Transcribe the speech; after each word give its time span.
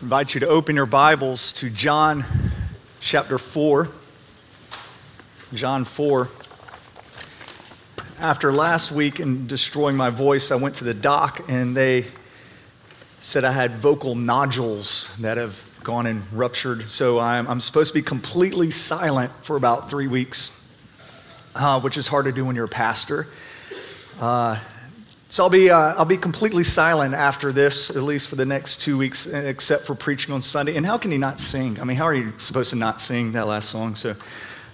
I 0.00 0.02
invite 0.02 0.32
you 0.32 0.40
to 0.40 0.48
open 0.48 0.76
your 0.76 0.86
Bibles 0.86 1.52
to 1.54 1.68
John 1.68 2.24
chapter 3.00 3.36
4. 3.36 3.86
John 5.52 5.84
4. 5.84 6.28
After 8.18 8.50
last 8.50 8.92
week 8.92 9.18
and 9.18 9.46
destroying 9.46 9.98
my 9.98 10.08
voice, 10.08 10.50
I 10.50 10.56
went 10.56 10.76
to 10.76 10.84
the 10.84 10.94
doc 10.94 11.42
and 11.48 11.76
they 11.76 12.06
said 13.20 13.44
I 13.44 13.52
had 13.52 13.76
vocal 13.76 14.14
nodules 14.14 15.14
that 15.18 15.36
have 15.36 15.78
gone 15.82 16.06
and 16.06 16.22
ruptured. 16.32 16.86
So 16.86 17.18
I'm, 17.18 17.46
I'm 17.46 17.60
supposed 17.60 17.92
to 17.92 17.98
be 17.98 18.02
completely 18.02 18.70
silent 18.70 19.30
for 19.42 19.56
about 19.56 19.90
three 19.90 20.06
weeks, 20.06 20.50
uh, 21.54 21.78
which 21.78 21.98
is 21.98 22.08
hard 22.08 22.24
to 22.24 22.32
do 22.32 22.46
when 22.46 22.56
you're 22.56 22.64
a 22.64 22.68
pastor. 22.68 23.26
Uh, 24.18 24.58
so 25.30 25.44
I'll 25.44 25.50
be, 25.50 25.70
uh, 25.70 25.94
I'll 25.94 26.04
be 26.04 26.16
completely 26.16 26.64
silent 26.64 27.14
after 27.14 27.52
this, 27.52 27.88
at 27.88 28.02
least 28.02 28.26
for 28.26 28.34
the 28.34 28.44
next 28.44 28.80
two 28.80 28.98
weeks, 28.98 29.26
except 29.28 29.86
for 29.86 29.94
preaching 29.94 30.34
on 30.34 30.42
Sunday. 30.42 30.76
And 30.76 30.84
how 30.84 30.98
can 30.98 31.12
you 31.12 31.18
not 31.18 31.38
sing? 31.38 31.78
I 31.78 31.84
mean, 31.84 31.96
how 31.96 32.06
are 32.06 32.14
you 32.14 32.32
supposed 32.38 32.70
to 32.70 32.76
not 32.76 33.00
sing 33.00 33.30
that 33.32 33.46
last 33.46 33.68
song? 33.68 33.94
So 33.94 34.16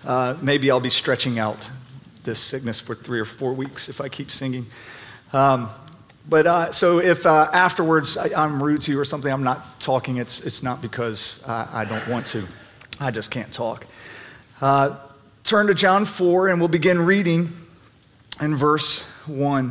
uh, 0.07 0.35
maybe 0.41 0.71
I'll 0.71 0.81
be 0.81 0.89
stretching 0.89 1.39
out 1.39 1.69
this 2.25 2.41
sickness 2.41 2.81
for 2.81 2.95
three 2.95 3.21
or 3.21 3.27
four 3.27 3.53
weeks 3.53 3.91
if 3.91 4.01
I 4.01 4.09
keep 4.09 4.31
singing. 4.31 4.65
Um, 5.35 5.69
but 6.27 6.47
uh, 6.47 6.73
so 6.73 7.01
if 7.01 7.27
uh, 7.27 7.51
afterwards 7.53 8.17
I, 8.17 8.43
am 8.43 8.63
rude 8.63 8.81
to 8.83 8.93
you 8.93 8.99
or 8.99 9.05
something, 9.05 9.31
I'm 9.31 9.45
not 9.45 9.79
talking, 9.79 10.17
it's, 10.17 10.41
it's 10.41 10.63
not 10.63 10.81
because 10.81 11.45
I 11.47 11.85
don't 11.85 12.09
want 12.09 12.29
to. 12.29 12.47
I 12.99 13.11
just 13.11 13.31
can't 13.31 13.53
talk. 13.53 13.85
Uh, 14.63 14.97
turn 15.45 15.67
to 15.67 15.75
John 15.75 16.07
4, 16.07 16.49
and 16.49 16.61
we'll 16.61 16.69
begin 16.69 16.99
reading 16.99 17.47
in 18.41 18.57
verse 18.57 19.03
1. 19.27 19.71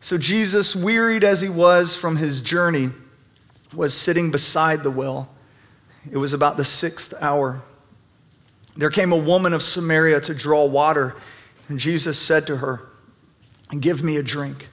So 0.00 0.16
Jesus, 0.16 0.74
wearied 0.74 1.24
as 1.24 1.42
he 1.42 1.50
was 1.50 1.94
from 1.94 2.16
his 2.16 2.40
journey, 2.40 2.90
was 3.74 3.94
sitting 3.94 4.30
beside 4.30 4.82
the 4.82 4.90
well. 4.90 5.28
It 6.10 6.16
was 6.16 6.32
about 6.32 6.56
the 6.56 6.64
sixth 6.64 7.12
hour. 7.20 7.60
There 8.76 8.90
came 8.90 9.12
a 9.12 9.16
woman 9.16 9.52
of 9.52 9.62
Samaria 9.62 10.20
to 10.22 10.34
draw 10.34 10.64
water, 10.64 11.16
and 11.68 11.78
Jesus 11.78 12.18
said 12.18 12.46
to 12.46 12.56
her, 12.56 12.80
Give 13.78 14.02
me 14.02 14.16
a 14.16 14.22
drink. 14.22 14.68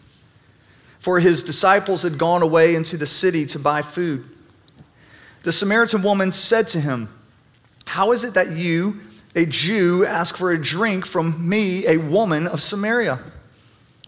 For 1.00 1.20
his 1.20 1.44
disciples 1.44 2.04
had 2.04 2.18
gone 2.18 2.42
away 2.42 2.76
into 2.76 2.98
the 2.98 3.06
city 3.06 3.46
to 3.48 3.60
buy 3.60 3.82
food. 3.82 4.26
The 5.44 5.52
Samaritan 5.52 6.04
woman 6.04 6.32
said 6.32 6.68
to 6.70 6.82
him, 6.82 7.10
How 7.86 8.12
is 8.14 8.24
it 8.24 8.34
that 8.34 8.52
you, 8.52 9.02
a 9.36 9.46
Jew, 9.46 10.06
ask 10.06 10.36
for 10.36 10.52
a 10.52 10.62
drink 10.62 11.06
from 11.06 11.48
me, 11.48 11.86
a 11.86 11.98
woman 11.98 12.48
of 12.48 12.62
Samaria? 12.62 13.20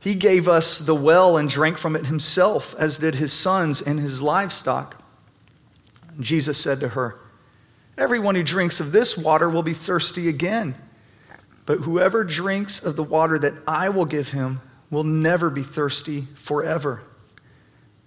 He 0.00 0.14
gave 0.14 0.48
us 0.48 0.78
the 0.78 0.94
well 0.94 1.36
and 1.36 1.48
drank 1.48 1.76
from 1.76 1.94
it 1.94 2.06
himself, 2.06 2.74
as 2.78 2.98
did 2.98 3.16
his 3.16 3.32
sons 3.32 3.82
and 3.82 4.00
his 4.00 4.22
livestock. 4.22 4.96
Jesus 6.18 6.58
said 6.58 6.80
to 6.80 6.88
her, 6.88 7.16
Everyone 7.98 8.34
who 8.34 8.42
drinks 8.42 8.80
of 8.80 8.92
this 8.92 9.16
water 9.16 9.48
will 9.48 9.62
be 9.62 9.74
thirsty 9.74 10.28
again. 10.28 10.74
But 11.66 11.80
whoever 11.80 12.24
drinks 12.24 12.82
of 12.82 12.96
the 12.96 13.02
water 13.02 13.38
that 13.38 13.54
I 13.68 13.90
will 13.90 14.06
give 14.06 14.30
him 14.30 14.62
will 14.90 15.04
never 15.04 15.50
be 15.50 15.62
thirsty 15.62 16.22
forever. 16.34 17.04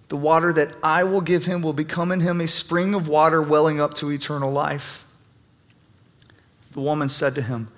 The 0.08 0.16
water 0.16 0.52
that 0.52 0.74
I 0.82 1.04
will 1.04 1.20
give 1.20 1.46
him 1.46 1.62
will 1.62 1.72
become 1.72 2.10
in 2.10 2.20
him 2.20 2.40
a 2.40 2.48
spring 2.48 2.94
of 2.94 3.08
water 3.08 3.40
welling 3.40 3.80
up 3.80 3.94
to 3.94 4.10
eternal 4.10 4.52
life. 4.52 5.04
The 6.72 6.80
woman 6.80 7.08
said 7.08 7.36
to 7.36 7.42
him, 7.42 7.68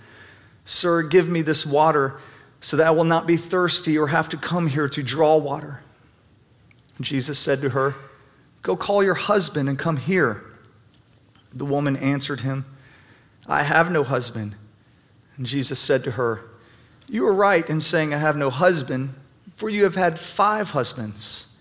Sir, 0.65 1.03
give 1.03 1.28
me 1.28 1.43
this 1.43 1.66
water 1.66 2.19
so 2.66 2.77
that 2.78 2.88
I 2.88 2.91
will 2.91 3.04
not 3.04 3.28
be 3.28 3.37
thirsty 3.37 3.97
or 3.97 4.09
have 4.09 4.28
to 4.31 4.37
come 4.37 4.66
here 4.66 4.88
to 4.88 5.00
draw 5.00 5.37
water. 5.37 5.84
Jesus 7.00 7.38
said 7.38 7.60
to 7.60 7.69
her, 7.69 7.94
Go 8.62 8.77
call 8.77 9.04
your 9.04 9.15
husband 9.15 9.69
and 9.69 9.78
come 9.78 9.97
here. 9.97 10.43
The 11.53 11.65
woman 11.65 11.97
answered 11.97 12.41
him, 12.41 12.65
I 13.47 13.62
have 13.62 13.93
no 13.93 14.03
husband. 14.03 14.56
And 15.37 15.47
Jesus 15.47 15.78
said 15.78 16.03
to 16.03 16.10
her, 16.10 16.41
You 17.06 17.25
are 17.28 17.32
right 17.32 17.65
in 17.71 17.81
saying, 17.81 18.12
I 18.12 18.19
have 18.19 18.37
no 18.37 18.50
husband, 18.50 19.15
for 19.55 19.71
you 19.71 19.84
have 19.84 19.94
had 19.94 20.19
five 20.19 20.71
husbands, 20.71 21.56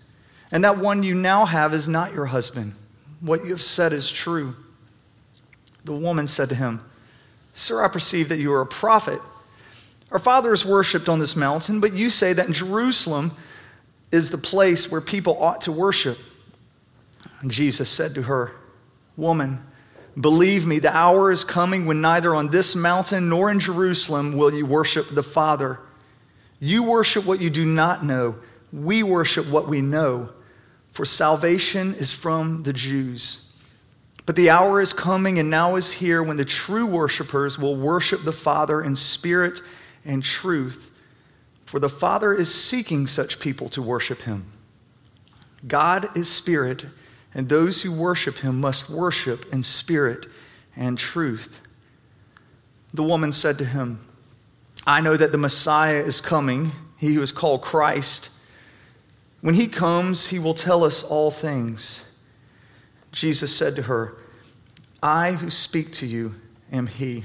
and 0.50 0.64
that 0.64 0.78
one 0.78 1.04
you 1.04 1.14
now 1.14 1.46
have 1.46 1.72
is 1.72 1.86
not 1.86 2.14
your 2.14 2.26
husband. 2.26 2.72
What 3.20 3.44
you 3.44 3.50
have 3.50 3.62
said 3.62 3.92
is 3.92 4.10
true. 4.10 4.56
The 5.84 5.94
woman 5.94 6.26
said 6.26 6.48
to 6.48 6.56
him, 6.56 6.82
Sir, 7.54 7.84
I 7.84 7.86
perceive 7.86 8.28
that 8.30 8.40
you 8.40 8.52
are 8.52 8.62
a 8.62 8.66
prophet. 8.66 9.20
Our 10.16 10.20
fathers 10.20 10.64
worshiped 10.64 11.10
on 11.10 11.18
this 11.18 11.36
mountain, 11.36 11.80
but 11.80 11.92
you 11.92 12.08
say 12.08 12.32
that 12.32 12.50
Jerusalem 12.50 13.32
is 14.10 14.30
the 14.30 14.38
place 14.38 14.90
where 14.90 15.02
people 15.02 15.36
ought 15.42 15.60
to 15.60 15.72
worship. 15.72 16.16
And 17.42 17.50
Jesus 17.50 17.90
said 17.90 18.14
to 18.14 18.22
her, 18.22 18.52
Woman, 19.18 19.62
believe 20.18 20.64
me, 20.64 20.78
the 20.78 20.96
hour 20.96 21.30
is 21.30 21.44
coming 21.44 21.84
when 21.84 22.00
neither 22.00 22.34
on 22.34 22.48
this 22.48 22.74
mountain 22.74 23.28
nor 23.28 23.50
in 23.50 23.60
Jerusalem 23.60 24.38
will 24.38 24.54
you 24.54 24.64
worship 24.64 25.10
the 25.10 25.22
Father. 25.22 25.80
You 26.60 26.84
worship 26.84 27.26
what 27.26 27.42
you 27.42 27.50
do 27.50 27.66
not 27.66 28.02
know. 28.02 28.36
We 28.72 29.02
worship 29.02 29.46
what 29.46 29.68
we 29.68 29.82
know, 29.82 30.30
for 30.92 31.04
salvation 31.04 31.92
is 31.96 32.10
from 32.10 32.62
the 32.62 32.72
Jews. 32.72 33.52
But 34.24 34.34
the 34.34 34.48
hour 34.48 34.80
is 34.80 34.94
coming 34.94 35.38
and 35.38 35.50
now 35.50 35.76
is 35.76 35.90
here 35.90 36.22
when 36.22 36.38
the 36.38 36.46
true 36.46 36.86
worshipers 36.86 37.58
will 37.58 37.76
worship 37.76 38.22
the 38.24 38.32
Father 38.32 38.80
in 38.80 38.96
spirit 38.96 39.60
and 40.06 40.22
truth, 40.22 40.90
for 41.64 41.80
the 41.80 41.88
Father 41.88 42.32
is 42.32 42.52
seeking 42.52 43.06
such 43.06 43.40
people 43.40 43.68
to 43.70 43.82
worship 43.82 44.22
him. 44.22 44.46
God 45.66 46.16
is 46.16 46.30
spirit, 46.30 46.86
and 47.34 47.48
those 47.48 47.82
who 47.82 47.92
worship 47.92 48.38
him 48.38 48.60
must 48.60 48.88
worship 48.88 49.52
in 49.52 49.62
spirit 49.62 50.26
and 50.76 50.96
truth. 50.96 51.60
The 52.94 53.02
woman 53.02 53.32
said 53.32 53.58
to 53.58 53.64
him, 53.64 53.98
I 54.86 55.00
know 55.00 55.16
that 55.16 55.32
the 55.32 55.38
Messiah 55.38 56.00
is 56.00 56.20
coming, 56.20 56.70
he 56.96 57.14
who 57.14 57.22
is 57.22 57.32
called 57.32 57.62
Christ. 57.62 58.30
When 59.40 59.54
he 59.54 59.66
comes, 59.66 60.28
he 60.28 60.38
will 60.38 60.54
tell 60.54 60.84
us 60.84 61.02
all 61.02 61.30
things. 61.30 62.04
Jesus 63.12 63.54
said 63.54 63.76
to 63.76 63.82
her, 63.82 64.16
I 65.02 65.32
who 65.32 65.50
speak 65.50 65.92
to 65.94 66.06
you 66.06 66.34
am 66.72 66.86
he. 66.86 67.24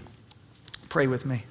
Pray 0.90 1.08
with 1.08 1.26
me. 1.26 1.46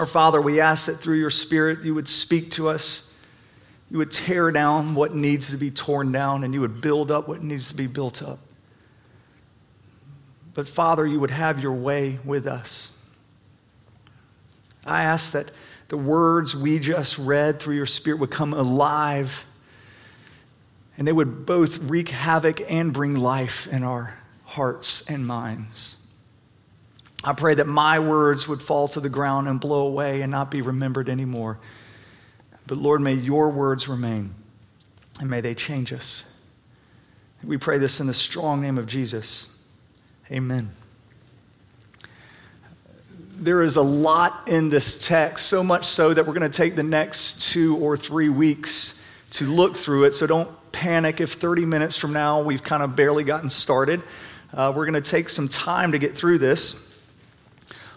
Our 0.00 0.06
Father, 0.06 0.40
we 0.40 0.62
ask 0.62 0.86
that 0.86 0.96
through 0.96 1.18
your 1.18 1.28
Spirit 1.28 1.84
you 1.84 1.94
would 1.94 2.08
speak 2.08 2.52
to 2.52 2.70
us. 2.70 3.12
You 3.90 3.98
would 3.98 4.10
tear 4.10 4.50
down 4.50 4.94
what 4.94 5.14
needs 5.14 5.50
to 5.50 5.58
be 5.58 5.70
torn 5.70 6.10
down, 6.10 6.42
and 6.42 6.54
you 6.54 6.62
would 6.62 6.80
build 6.80 7.10
up 7.10 7.28
what 7.28 7.42
needs 7.42 7.68
to 7.68 7.74
be 7.74 7.86
built 7.86 8.22
up. 8.22 8.38
But 10.54 10.68
Father, 10.68 11.06
you 11.06 11.20
would 11.20 11.30
have 11.30 11.60
your 11.60 11.74
way 11.74 12.18
with 12.24 12.46
us. 12.46 12.92
I 14.86 15.02
ask 15.02 15.32
that 15.32 15.50
the 15.88 15.98
words 15.98 16.56
we 16.56 16.78
just 16.78 17.18
read 17.18 17.60
through 17.60 17.76
your 17.76 17.84
Spirit 17.84 18.20
would 18.20 18.30
come 18.30 18.54
alive 18.54 19.44
and 20.96 21.06
they 21.06 21.12
would 21.12 21.44
both 21.44 21.76
wreak 21.76 22.08
havoc 22.08 22.62
and 22.72 22.90
bring 22.90 23.16
life 23.16 23.66
in 23.66 23.82
our 23.82 24.18
hearts 24.46 25.04
and 25.10 25.26
minds. 25.26 25.96
I 27.22 27.34
pray 27.34 27.54
that 27.54 27.66
my 27.66 27.98
words 27.98 28.48
would 28.48 28.62
fall 28.62 28.88
to 28.88 29.00
the 29.00 29.10
ground 29.10 29.46
and 29.46 29.60
blow 29.60 29.86
away 29.86 30.22
and 30.22 30.30
not 30.30 30.50
be 30.50 30.62
remembered 30.62 31.08
anymore. 31.08 31.58
But 32.66 32.78
Lord, 32.78 33.00
may 33.00 33.14
your 33.14 33.50
words 33.50 33.88
remain. 33.88 34.34
and 35.18 35.28
may 35.28 35.42
they 35.42 35.54
change 35.54 35.92
us. 35.92 36.24
We 37.44 37.58
pray 37.58 37.78
this 37.78 38.00
in 38.00 38.06
the 38.06 38.14
strong 38.14 38.62
name 38.62 38.78
of 38.78 38.86
Jesus. 38.86 39.48
Amen. 40.30 40.68
There 43.36 43.62
is 43.62 43.76
a 43.76 43.82
lot 43.82 44.48
in 44.48 44.70
this 44.70 44.98
text, 44.98 45.46
so 45.46 45.62
much 45.62 45.86
so 45.86 46.14
that 46.14 46.26
we're 46.26 46.34
going 46.34 46.50
to 46.50 46.56
take 46.56 46.76
the 46.76 46.82
next 46.82 47.50
two 47.52 47.76
or 47.78 47.96
three 47.96 48.28
weeks 48.28 49.02
to 49.32 49.46
look 49.46 49.76
through 49.76 50.04
it. 50.04 50.14
So 50.14 50.26
don't 50.26 50.50
panic 50.72 51.20
if 51.20 51.32
30 51.32 51.66
minutes 51.66 51.96
from 51.96 52.12
now 52.12 52.42
we've 52.42 52.62
kind 52.62 52.82
of 52.82 52.94
barely 52.96 53.24
gotten 53.24 53.50
started. 53.50 54.02
Uh, 54.52 54.72
we're 54.74 54.86
going 54.86 55.02
to 55.02 55.10
take 55.10 55.28
some 55.28 55.48
time 55.48 55.92
to 55.92 55.98
get 55.98 56.16
through 56.16 56.38
this. 56.38 56.76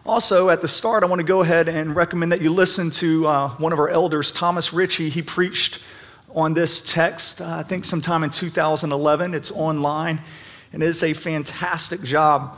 Also, 0.05 0.49
at 0.49 0.61
the 0.61 0.67
start, 0.67 1.01
I 1.01 1.05
want 1.05 1.19
to 1.21 1.25
go 1.25 1.43
ahead 1.43 1.69
and 1.69 1.95
recommend 1.95 2.33
that 2.33 2.41
you 2.41 2.51
listen 2.51 2.91
to 2.91 3.25
uh, 3.25 3.49
one 3.51 3.71
of 3.71 3.79
our 3.79 3.87
elders, 3.87 4.33
Thomas 4.33 4.73
Ritchie. 4.73 5.07
He 5.09 5.21
preached 5.21 5.79
on 6.35 6.53
this 6.53 6.81
text, 6.81 7.39
uh, 7.39 7.59
I 7.59 7.63
think 7.63 7.85
sometime 7.85 8.25
in 8.25 8.29
2011. 8.29 9.33
It's 9.33 9.49
online, 9.49 10.19
and 10.73 10.83
it's 10.83 11.03
a 11.03 11.13
fantastic 11.13 12.01
job 12.03 12.57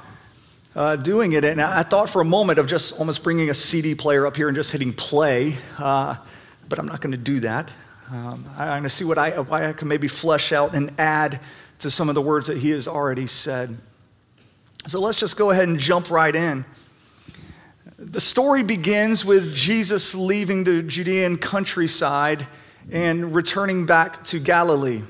uh, 0.75 0.95
doing 0.95 1.33
it. 1.33 1.45
And 1.45 1.62
I 1.62 1.83
thought 1.83 2.09
for 2.09 2.19
a 2.19 2.25
moment 2.25 2.57
of 2.57 2.65
just 2.65 2.97
almost 2.97 3.21
bringing 3.21 3.51
a 3.51 3.53
CD 3.53 3.94
player 3.94 4.25
up 4.25 4.36
here 4.36 4.48
and 4.48 4.56
just 4.56 4.71
hitting 4.71 4.91
play, 4.91 5.56
uh, 5.77 6.15
but 6.68 6.80
I'm 6.80 6.88
not 6.88 7.00
going 7.00 7.12
to 7.12 7.18
do 7.18 7.41
that. 7.41 7.69
Um, 8.09 8.50
I'm 8.57 8.69
going 8.69 8.83
to 8.83 8.89
see 8.89 9.06
what 9.06 9.19
I, 9.19 9.39
why 9.39 9.69
I 9.69 9.74
can 9.74 9.88
maybe 9.88 10.07
flesh 10.07 10.51
out 10.51 10.74
and 10.74 10.91
add 11.00 11.39
to 11.77 11.91
some 11.91 12.09
of 12.09 12.15
the 12.15 12.24
words 12.24 12.48
that 12.48 12.57
he 12.57 12.71
has 12.71 12.88
already 12.88 13.27
said. 13.27 13.77
So 14.88 15.00
let's 15.00 15.19
just 15.19 15.38
go 15.38 15.51
ahead 15.51 15.68
and 15.68 15.80
jump 15.80 16.09
right 16.09 16.36
in. 16.36 16.65
The 18.15 18.21
story 18.21 18.63
begins 18.63 19.25
with 19.25 19.53
Jesus 19.53 20.15
leaving 20.15 20.63
the 20.63 20.81
Judean 20.81 21.38
countryside 21.38 22.47
and 22.89 23.35
returning 23.35 23.85
back 23.85 24.23
to 24.27 24.39
Galilee. 24.39 25.01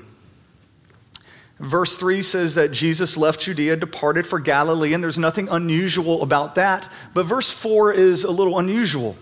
Verse 1.60 1.96
3 1.96 2.20
says 2.20 2.56
that 2.56 2.72
Jesus 2.72 3.16
left 3.16 3.42
Judea, 3.42 3.76
departed 3.76 4.26
for 4.26 4.40
Galilee, 4.40 4.92
and 4.92 5.04
there's 5.04 5.20
nothing 5.20 5.48
unusual 5.48 6.24
about 6.24 6.56
that. 6.56 6.90
But 7.14 7.26
verse 7.26 7.48
4 7.48 7.92
is 7.92 8.24
a 8.24 8.32
little 8.32 8.58
unusual. 8.58 9.14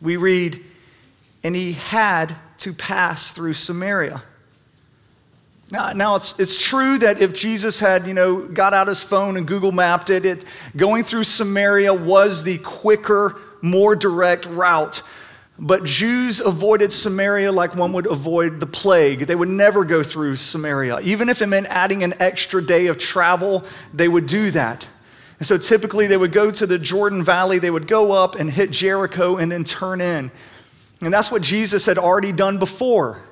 We 0.00 0.16
read, 0.16 0.60
and 1.44 1.54
he 1.54 1.74
had 1.74 2.34
to 2.58 2.72
pass 2.72 3.32
through 3.32 3.52
Samaria. 3.52 4.20
Now, 5.70 5.92
now 5.92 6.16
it's, 6.16 6.38
it's 6.38 6.56
true 6.56 6.98
that 6.98 7.20
if 7.20 7.32
Jesus 7.32 7.80
had, 7.80 8.06
you 8.06 8.14
know, 8.14 8.42
got 8.42 8.74
out 8.74 8.88
his 8.88 9.02
phone 9.02 9.36
and 9.36 9.46
Google 9.46 9.72
mapped 9.72 10.10
it, 10.10 10.26
it, 10.26 10.44
going 10.76 11.04
through 11.04 11.24
Samaria 11.24 11.92
was 11.92 12.44
the 12.44 12.58
quicker, 12.58 13.40
more 13.62 13.96
direct 13.96 14.44
route. 14.46 15.02
But 15.58 15.84
Jews 15.84 16.40
avoided 16.40 16.92
Samaria 16.92 17.50
like 17.50 17.74
one 17.76 17.92
would 17.92 18.06
avoid 18.06 18.60
the 18.60 18.66
plague. 18.66 19.20
They 19.20 19.36
would 19.36 19.48
never 19.48 19.84
go 19.84 20.02
through 20.02 20.36
Samaria. 20.36 21.00
Even 21.00 21.28
if 21.28 21.42
it 21.42 21.46
meant 21.46 21.66
adding 21.68 22.02
an 22.02 22.14
extra 22.20 22.64
day 22.64 22.88
of 22.88 22.98
travel, 22.98 23.64
they 23.92 24.08
would 24.08 24.26
do 24.26 24.50
that. 24.50 24.86
And 25.38 25.46
so 25.46 25.56
typically 25.56 26.06
they 26.06 26.16
would 26.16 26.32
go 26.32 26.50
to 26.50 26.66
the 26.66 26.78
Jordan 26.78 27.22
Valley, 27.22 27.58
they 27.58 27.70
would 27.70 27.88
go 27.88 28.12
up 28.12 28.34
and 28.34 28.50
hit 28.50 28.70
Jericho 28.70 29.36
and 29.36 29.50
then 29.50 29.64
turn 29.64 30.00
in. 30.00 30.30
And 31.00 31.12
that's 31.12 31.30
what 31.30 31.42
Jesus 31.42 31.86
had 31.86 31.98
already 31.98 32.32
done 32.32 32.58
before 32.58 33.22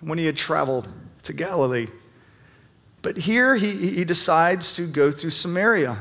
when 0.00 0.18
he 0.18 0.26
had 0.26 0.36
traveled 0.36 0.88
to 1.24 1.32
Galilee. 1.32 1.88
But 3.02 3.16
here 3.16 3.56
he, 3.56 3.90
he 3.90 4.04
decides 4.04 4.74
to 4.74 4.86
go 4.86 5.10
through 5.10 5.30
Samaria. 5.30 5.96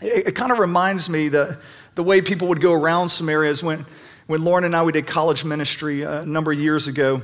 It, 0.00 0.28
it 0.28 0.34
kind 0.34 0.52
of 0.52 0.58
reminds 0.58 1.08
me 1.08 1.28
that 1.30 1.58
the 1.94 2.02
way 2.02 2.20
people 2.20 2.48
would 2.48 2.60
go 2.60 2.72
around 2.72 3.08
Samaria 3.08 3.50
is 3.50 3.62
when 3.62 3.86
when 4.26 4.44
Lauren 4.44 4.64
and 4.64 4.74
I 4.74 4.82
we 4.82 4.92
did 4.92 5.06
college 5.06 5.44
ministry 5.44 6.02
a 6.02 6.24
number 6.24 6.52
of 6.52 6.58
years 6.58 6.86
ago. 6.86 7.20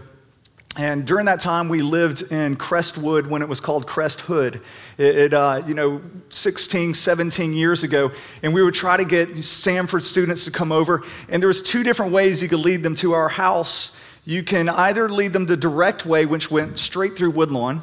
And 0.76 1.06
during 1.06 1.26
that 1.26 1.40
time, 1.40 1.68
we 1.68 1.82
lived 1.82 2.30
in 2.30 2.54
Crestwood 2.56 3.26
when 3.26 3.42
it 3.42 3.48
was 3.48 3.60
called 3.60 3.86
Crest 3.86 4.20
Hood. 4.20 4.60
It, 4.96 5.16
it 5.16 5.34
uh, 5.34 5.62
you 5.66 5.74
know, 5.74 6.02
16, 6.28 6.94
17 6.94 7.52
years 7.52 7.82
ago. 7.82 8.12
And 8.42 8.54
we 8.54 8.62
would 8.62 8.74
try 8.74 8.96
to 8.96 9.04
get 9.04 9.30
Samford 9.36 10.02
students 10.02 10.44
to 10.44 10.50
come 10.50 10.70
over. 10.70 11.02
And 11.28 11.42
there 11.42 11.48
was 11.48 11.62
two 11.62 11.82
different 11.82 12.12
ways 12.12 12.42
you 12.42 12.48
could 12.48 12.60
lead 12.60 12.82
them 12.82 12.94
to 12.96 13.12
our 13.12 13.28
house. 13.28 13.97
You 14.28 14.42
can 14.42 14.68
either 14.68 15.08
lead 15.08 15.32
them 15.32 15.46
the 15.46 15.56
direct 15.56 16.04
way, 16.04 16.26
which 16.26 16.50
went 16.50 16.78
straight 16.78 17.16
through 17.16 17.30
Woodlawn, 17.30 17.80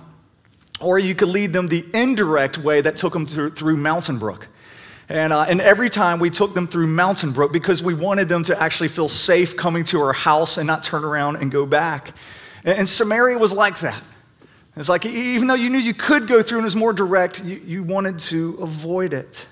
or 0.80 1.00
you 1.00 1.16
could 1.16 1.30
lead 1.30 1.54
them 1.54 1.70
the 1.70 1.84
indirect 1.92 2.60
way 2.60 2.82
that 2.82 2.98
took 2.98 3.14
them 3.14 3.26
through, 3.26 3.50
through 3.50 3.78
Mountain 3.78 4.20
Brook. 4.20 4.48
And, 5.10 5.34
uh, 5.34 5.48
and 5.50 5.60
every 5.60 5.90
time 5.90 6.20
we 6.20 6.30
took 6.30 6.54
them 6.54 6.68
through 6.68 6.86
Mountain 6.86 7.32
Brook 7.32 7.52
because 7.52 7.82
we 7.82 7.96
wanted 7.96 8.30
them 8.30 8.44
to 8.44 8.62
actually 8.62 8.90
feel 8.90 9.10
safe 9.10 9.58
coming 9.58 9.84
to 9.86 10.00
our 10.02 10.14
house 10.14 10.60
and 10.60 10.68
not 10.68 10.84
turn 10.84 11.04
around 11.04 11.38
and 11.38 11.52
go 11.52 11.66
back. 11.66 12.14
And, 12.64 12.78
and 12.78 12.88
Samaria 12.88 13.40
was 13.40 13.52
like 13.52 13.80
that. 13.80 14.04
It's 14.76 14.88
like 14.88 15.04
even 15.04 15.48
though 15.48 15.56
you 15.56 15.72
knew 15.72 15.80
you 15.80 15.96
could 15.96 16.28
go 16.28 16.44
through 16.44 16.60
and 16.60 16.66
it 16.66 16.68
was 16.68 16.76
more 16.76 16.94
direct, 16.94 17.44
you, 17.44 17.60
you 17.66 17.82
wanted 17.82 18.20
to 18.20 18.60
avoid 18.62 19.14
it. 19.14 19.48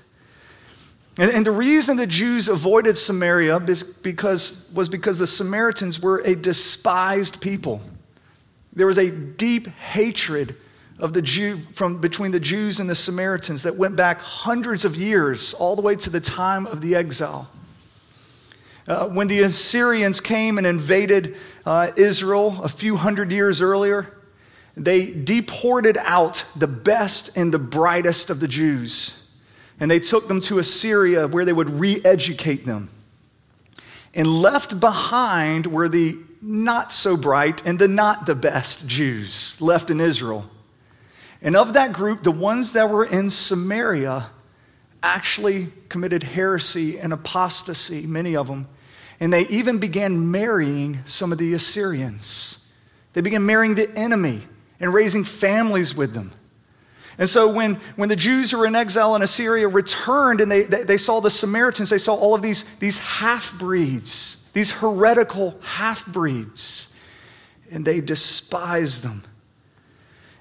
And, 1.17 1.31
and 1.31 1.45
the 1.45 1.51
reason 1.51 1.97
the 1.97 2.07
Jews 2.07 2.49
avoided 2.49 2.97
Samaria 2.97 3.59
because, 3.59 4.69
was 4.73 4.89
because 4.89 5.19
the 5.19 5.27
Samaritans 5.27 5.99
were 5.99 6.19
a 6.19 6.35
despised 6.35 7.39
people. 7.39 7.81
There 8.73 8.87
was 8.87 8.97
a 8.97 9.11
deep 9.11 9.67
hatred 9.67 10.55
of 10.99 11.13
the 11.13 11.21
Jew 11.21 11.59
from 11.73 11.99
between 11.99 12.31
the 12.31 12.39
Jews 12.39 12.79
and 12.79 12.89
the 12.89 12.95
Samaritans 12.95 13.63
that 13.63 13.75
went 13.75 13.95
back 13.95 14.21
hundreds 14.21 14.85
of 14.85 14.95
years, 14.95 15.53
all 15.53 15.75
the 15.75 15.81
way 15.81 15.95
to 15.97 16.09
the 16.09 16.21
time 16.21 16.65
of 16.65 16.81
the 16.81 16.95
exile. 16.95 17.47
Uh, 18.87 19.07
when 19.07 19.27
the 19.27 19.41
Assyrians 19.41 20.19
came 20.19 20.57
and 20.57 20.67
invaded 20.67 21.37
uh, 21.65 21.91
Israel 21.95 22.61
a 22.63 22.69
few 22.69 22.97
hundred 22.97 23.31
years 23.31 23.61
earlier, 23.61 24.17
they 24.75 25.11
deported 25.11 25.97
out 25.97 26.43
the 26.55 26.67
best 26.67 27.29
and 27.35 27.53
the 27.53 27.59
brightest 27.59 28.29
of 28.29 28.39
the 28.39 28.47
Jews. 28.47 29.22
And 29.83 29.91
they 29.91 29.99
took 29.99 30.29
them 30.29 30.39
to 30.43 30.59
Assyria 30.59 31.27
where 31.27 31.43
they 31.43 31.51
would 31.51 31.69
re 31.69 31.99
educate 32.05 32.65
them. 32.65 32.87
And 34.13 34.25
left 34.25 34.79
behind 34.79 35.67
were 35.67 35.89
the 35.89 36.19
not 36.41 36.93
so 36.93 37.17
bright 37.17 37.65
and 37.65 37.77
the 37.77 37.89
not 37.89 38.25
the 38.25 38.33
best 38.33 38.87
Jews 38.87 39.59
left 39.59 39.89
in 39.89 39.99
Israel. 39.99 40.49
And 41.41 41.57
of 41.57 41.73
that 41.73 41.91
group, 41.91 42.23
the 42.23 42.31
ones 42.31 42.71
that 42.71 42.89
were 42.89 43.03
in 43.03 43.29
Samaria 43.29 44.29
actually 45.03 45.67
committed 45.89 46.23
heresy 46.23 46.97
and 46.97 47.11
apostasy, 47.11 48.07
many 48.07 48.37
of 48.37 48.47
them. 48.47 48.69
And 49.19 49.33
they 49.33 49.45
even 49.49 49.79
began 49.79 50.31
marrying 50.31 50.99
some 51.03 51.33
of 51.33 51.39
the 51.39 51.55
Assyrians. 51.55 52.65
They 53.11 53.19
began 53.19 53.45
marrying 53.45 53.75
the 53.75 53.93
enemy 53.99 54.43
and 54.79 54.93
raising 54.93 55.25
families 55.25 55.93
with 55.93 56.13
them. 56.13 56.31
And 57.17 57.29
so 57.29 57.47
when, 57.47 57.75
when 57.95 58.09
the 58.09 58.15
Jews 58.15 58.51
who 58.51 58.57
were 58.57 58.65
in 58.65 58.75
exile 58.75 59.15
in 59.15 59.21
Assyria 59.21 59.67
returned 59.67 60.41
and 60.41 60.51
they, 60.51 60.63
they, 60.63 60.83
they 60.83 60.97
saw 60.97 61.19
the 61.19 61.29
Samaritans, 61.29 61.89
they 61.89 61.97
saw 61.97 62.15
all 62.15 62.33
of 62.33 62.41
these, 62.41 62.65
these 62.79 62.97
half 62.97 63.57
breeds, 63.57 64.49
these 64.53 64.71
heretical 64.71 65.55
half 65.61 66.05
breeds, 66.07 66.89
and 67.71 67.85
they 67.85 68.01
despised 68.01 69.03
them. 69.03 69.23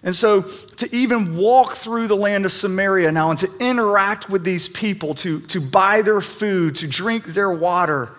And 0.04 0.16
so, 0.16 0.42
to 0.42 0.94
even 0.94 1.36
walk 1.36 1.74
through 1.74 2.08
the 2.08 2.16
land 2.16 2.44
of 2.44 2.50
Samaria 2.50 3.12
now 3.12 3.30
and 3.30 3.38
to 3.38 3.50
interact 3.60 4.28
with 4.28 4.42
these 4.42 4.68
people, 4.68 5.14
to, 5.14 5.40
to 5.42 5.60
buy 5.60 6.02
their 6.02 6.20
food, 6.20 6.74
to 6.76 6.88
drink 6.88 7.26
their 7.26 7.50
water, 7.50 8.10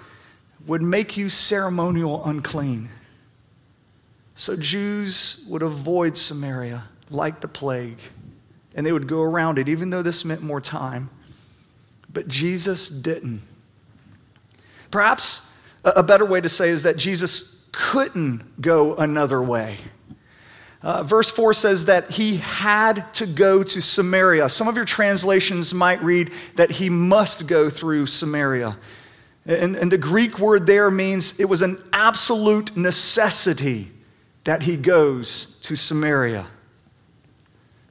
would 0.66 0.82
make 0.82 1.18
you 1.18 1.28
ceremonial 1.28 2.24
unclean. 2.24 2.88
So, 4.36 4.56
Jews 4.56 5.46
would 5.50 5.62
avoid 5.62 6.16
Samaria 6.16 6.86
like 7.10 7.42
the 7.42 7.50
plague, 7.50 8.00
and 8.76 8.86
they 8.86 8.92
would 8.92 9.08
go 9.08 9.22
around 9.22 9.60
it, 9.60 9.70
even 9.70 9.90
though 9.90 10.02
this 10.02 10.26
meant 10.26 10.42
more 10.42 10.62
time. 10.62 11.10
But 12.12 12.28
Jesus 12.28 12.90
didn't. 12.90 13.42
Perhaps 14.92 15.50
a 15.84 16.04
better 16.04 16.26
way 16.26 16.40
to 16.40 16.50
say 16.50 16.70
is 16.70 16.84
that 16.84 16.98
Jesus 16.98 17.68
couldn't 17.72 18.62
go 18.62 18.96
another 18.96 19.42
way. 19.42 19.80
Uh, 20.84 21.02
verse 21.02 21.30
4 21.30 21.54
says 21.54 21.86
that 21.86 22.12
he 22.12 22.38
had 22.38 23.12
to 23.14 23.26
go 23.26 23.64
to 23.64 23.82
Samaria. 23.82 24.50
Some 24.50 24.68
of 24.68 24.76
your 24.76 24.86
translations 24.86 25.74
might 25.74 26.04
read 26.04 26.32
that 26.56 26.72
he 26.72 26.90
must 26.90 27.48
go 27.48 27.70
through 27.70 28.06
Samaria. 28.06 28.78
And, 29.46 29.76
and 29.76 29.92
the 29.92 29.98
Greek 29.98 30.40
word 30.40 30.68
there 30.68 30.92
means 30.92 31.40
it 31.40 31.46
was 31.46 31.62
an 31.62 31.82
absolute 31.94 32.76
necessity 32.76 33.92
that 34.44 34.62
he 34.62 34.76
goes 34.76 35.58
to 35.62 35.76
Samaria. 35.76 36.46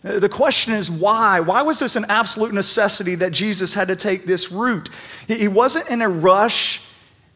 The 0.03 0.29
question 0.29 0.73
is 0.73 0.91
why? 0.91 1.41
Why 1.41 1.63
was 1.63 1.79
this 1.79 1.97
an 1.97 2.07
absolute 2.09 2.53
necessity 2.53 3.15
that 3.17 3.33
Jesus 3.33 3.73
had 3.73 3.89
to 3.89 3.97
take 3.97 4.27
this 4.27 4.51
route? 4.51 4.89
He 5.29 5.49
wasn't 5.49 5.89
in 5.89 6.03
a 6.03 6.09
rush, 6.09 6.83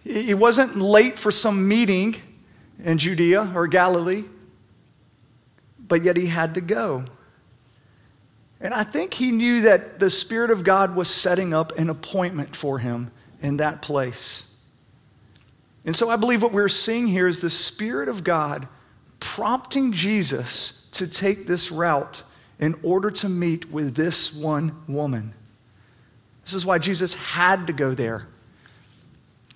he 0.02 0.34
wasn't 0.34 0.76
late 0.76 1.18
for 1.18 1.30
some 1.30 1.68
meeting 1.68 2.16
in 2.82 2.98
Judea 2.98 3.52
or 3.54 3.66
Galilee 3.66 4.24
but 5.88 6.04
yet 6.04 6.16
he 6.16 6.26
had 6.26 6.54
to 6.54 6.60
go. 6.60 7.04
And 8.60 8.72
I 8.72 8.84
think 8.84 9.14
he 9.14 9.32
knew 9.32 9.62
that 9.62 9.98
the 9.98 10.10
Spirit 10.10 10.50
of 10.50 10.64
God 10.64 10.96
was 10.96 11.08
setting 11.08 11.52
up 11.52 11.78
an 11.78 11.90
appointment 11.90 12.56
for 12.56 12.78
him 12.78 13.10
in 13.42 13.58
that 13.58 13.82
place. 13.82 14.46
And 15.84 15.94
so 15.94 16.10
I 16.10 16.16
believe 16.16 16.42
what 16.42 16.52
we're 16.52 16.68
seeing 16.68 17.06
here 17.06 17.28
is 17.28 17.40
the 17.40 17.50
Spirit 17.50 18.08
of 18.08 18.24
God 18.24 18.66
prompting 19.20 19.92
Jesus 19.92 20.88
to 20.92 21.06
take 21.06 21.46
this 21.46 21.70
route 21.70 22.22
in 22.58 22.74
order 22.82 23.10
to 23.10 23.28
meet 23.28 23.70
with 23.70 23.94
this 23.94 24.34
one 24.34 24.74
woman. 24.88 25.34
This 26.44 26.54
is 26.54 26.64
why 26.64 26.78
Jesus 26.78 27.14
had 27.14 27.66
to 27.66 27.72
go 27.72 27.92
there. 27.92 28.26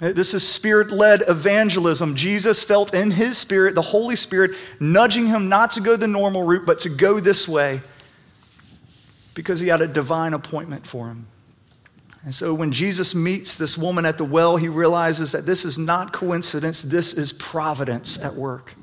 This 0.01 0.33
is 0.33 0.47
spirit 0.47 0.91
led 0.91 1.23
evangelism. 1.29 2.17
Jesus 2.17 2.63
felt 2.63 2.95
in 2.95 3.11
his 3.11 3.37
spirit, 3.37 3.75
the 3.75 3.83
Holy 3.83 4.17
Spirit, 4.17 4.53
nudging 4.81 5.27
him 5.27 5.51
not 5.51 5.73
to 5.73 5.81
go 5.81 5.95
the 5.95 6.09
normal 6.09 6.43
route, 6.43 6.65
but 6.65 6.79
to 6.81 6.89
go 6.89 7.21
this 7.21 7.47
way 7.47 7.81
because 9.35 9.61
he 9.61 9.69
had 9.69 9.83
a 9.83 9.87
divine 9.87 10.33
appointment 10.33 10.87
for 10.87 11.09
him. 11.09 11.27
And 12.25 12.35
so 12.35 12.53
when 12.53 12.73
Jesus 12.73 13.15
meets 13.15 13.57
this 13.57 13.79
woman 13.79 14.05
at 14.05 14.19
the 14.19 14.25
well, 14.25 14.57
he 14.57 14.69
realizes 14.69 15.33
that 15.33 15.47
this 15.47 15.65
is 15.65 15.79
not 15.79 16.13
coincidence, 16.13 16.83
this 16.83 17.13
is 17.13 17.33
providence 17.33 18.19
at 18.19 18.35
work. 18.35 18.75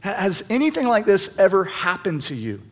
Has 0.00 0.44
anything 0.50 0.86
like 0.86 1.04
this 1.04 1.38
ever 1.38 1.64
happened 1.64 2.22
to 2.22 2.34
you? 2.34 2.62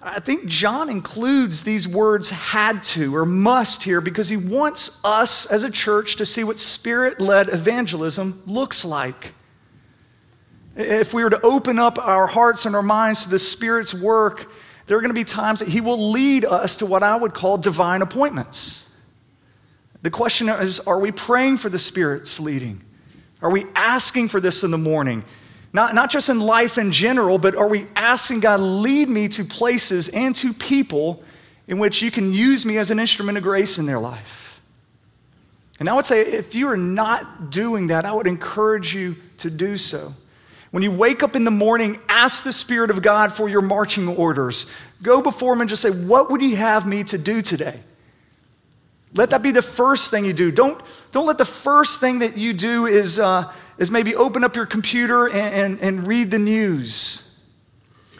I 0.00 0.20
think 0.20 0.46
John 0.46 0.88
includes 0.88 1.64
these 1.64 1.88
words 1.88 2.30
had 2.30 2.84
to 2.84 3.14
or 3.16 3.26
must 3.26 3.82
here 3.82 4.00
because 4.00 4.28
he 4.28 4.36
wants 4.36 5.00
us 5.04 5.46
as 5.46 5.64
a 5.64 5.70
church 5.70 6.16
to 6.16 6.26
see 6.26 6.44
what 6.44 6.60
spirit 6.60 7.20
led 7.20 7.48
evangelism 7.48 8.42
looks 8.46 8.84
like. 8.84 9.34
If 10.78 11.12
we 11.12 11.24
were 11.24 11.30
to 11.30 11.40
open 11.44 11.80
up 11.80 11.98
our 11.98 12.28
hearts 12.28 12.64
and 12.64 12.76
our 12.76 12.82
minds 12.82 13.24
to 13.24 13.30
the 13.30 13.38
Spirit's 13.40 13.92
work, 13.92 14.48
there 14.86 14.96
are 14.96 15.00
going 15.00 15.10
to 15.10 15.14
be 15.14 15.24
times 15.24 15.58
that 15.58 15.66
He 15.66 15.80
will 15.80 16.12
lead 16.12 16.44
us 16.44 16.76
to 16.76 16.86
what 16.86 17.02
I 17.02 17.16
would 17.16 17.34
call 17.34 17.58
divine 17.58 18.00
appointments. 18.00 18.88
The 20.02 20.10
question 20.10 20.48
is 20.48 20.78
are 20.78 21.00
we 21.00 21.10
praying 21.10 21.58
for 21.58 21.68
the 21.68 21.80
Spirit's 21.80 22.38
leading? 22.38 22.84
Are 23.40 23.50
we 23.50 23.66
asking 23.74 24.28
for 24.28 24.40
this 24.40 24.64
in 24.64 24.70
the 24.70 24.78
morning? 24.78 25.24
Not, 25.72 25.94
not 25.94 26.10
just 26.10 26.28
in 26.28 26.40
life 26.40 26.78
in 26.78 26.92
general, 26.92 27.38
but 27.38 27.54
are 27.54 27.68
we 27.68 27.86
asking 27.94 28.40
God, 28.40 28.60
lead 28.60 29.08
me 29.08 29.28
to 29.28 29.44
places 29.44 30.08
and 30.08 30.34
to 30.36 30.52
people 30.52 31.22
in 31.66 31.78
which 31.78 32.02
you 32.02 32.10
can 32.10 32.32
use 32.32 32.64
me 32.64 32.78
as 32.78 32.90
an 32.90 32.98
instrument 32.98 33.36
of 33.38 33.44
grace 33.44 33.78
in 33.78 33.86
their 33.86 33.98
life? 33.98 34.60
And 35.78 35.88
I 35.88 35.94
would 35.94 36.06
say, 36.06 36.22
if 36.22 36.54
you 36.54 36.68
are 36.68 36.76
not 36.76 37.50
doing 37.50 37.88
that, 37.88 38.04
I 38.04 38.12
would 38.12 38.26
encourage 38.26 38.94
you 38.94 39.16
to 39.38 39.50
do 39.50 39.76
so. 39.76 40.12
When 40.70 40.82
you 40.82 40.90
wake 40.90 41.22
up 41.22 41.36
in 41.36 41.44
the 41.44 41.50
morning, 41.50 41.98
ask 42.08 42.44
the 42.44 42.52
Spirit 42.52 42.90
of 42.90 43.00
God 43.00 43.32
for 43.32 43.48
your 43.48 43.62
marching 43.62 44.08
orders. 44.08 44.70
Go 45.02 45.22
before 45.22 45.52
Him 45.54 45.60
and 45.60 45.70
just 45.70 45.80
say, 45.80 45.90
What 45.90 46.30
would 46.30 46.40
He 46.40 46.56
have 46.56 46.86
me 46.86 47.04
to 47.04 47.16
do 47.16 47.40
today? 47.40 47.80
Let 49.14 49.30
that 49.30 49.42
be 49.42 49.52
the 49.52 49.62
first 49.62 50.10
thing 50.10 50.24
you 50.24 50.32
do. 50.32 50.52
Don't, 50.52 50.80
don't 51.12 51.26
let 51.26 51.38
the 51.38 51.44
first 51.44 52.00
thing 52.00 52.18
that 52.20 52.36
you 52.36 52.52
do 52.52 52.86
is, 52.86 53.18
uh, 53.18 53.50
is 53.78 53.90
maybe 53.90 54.14
open 54.14 54.44
up 54.44 54.54
your 54.54 54.66
computer 54.66 55.26
and, 55.26 55.54
and, 55.54 55.80
and 55.80 56.06
read 56.06 56.30
the 56.30 56.38
news 56.38 57.24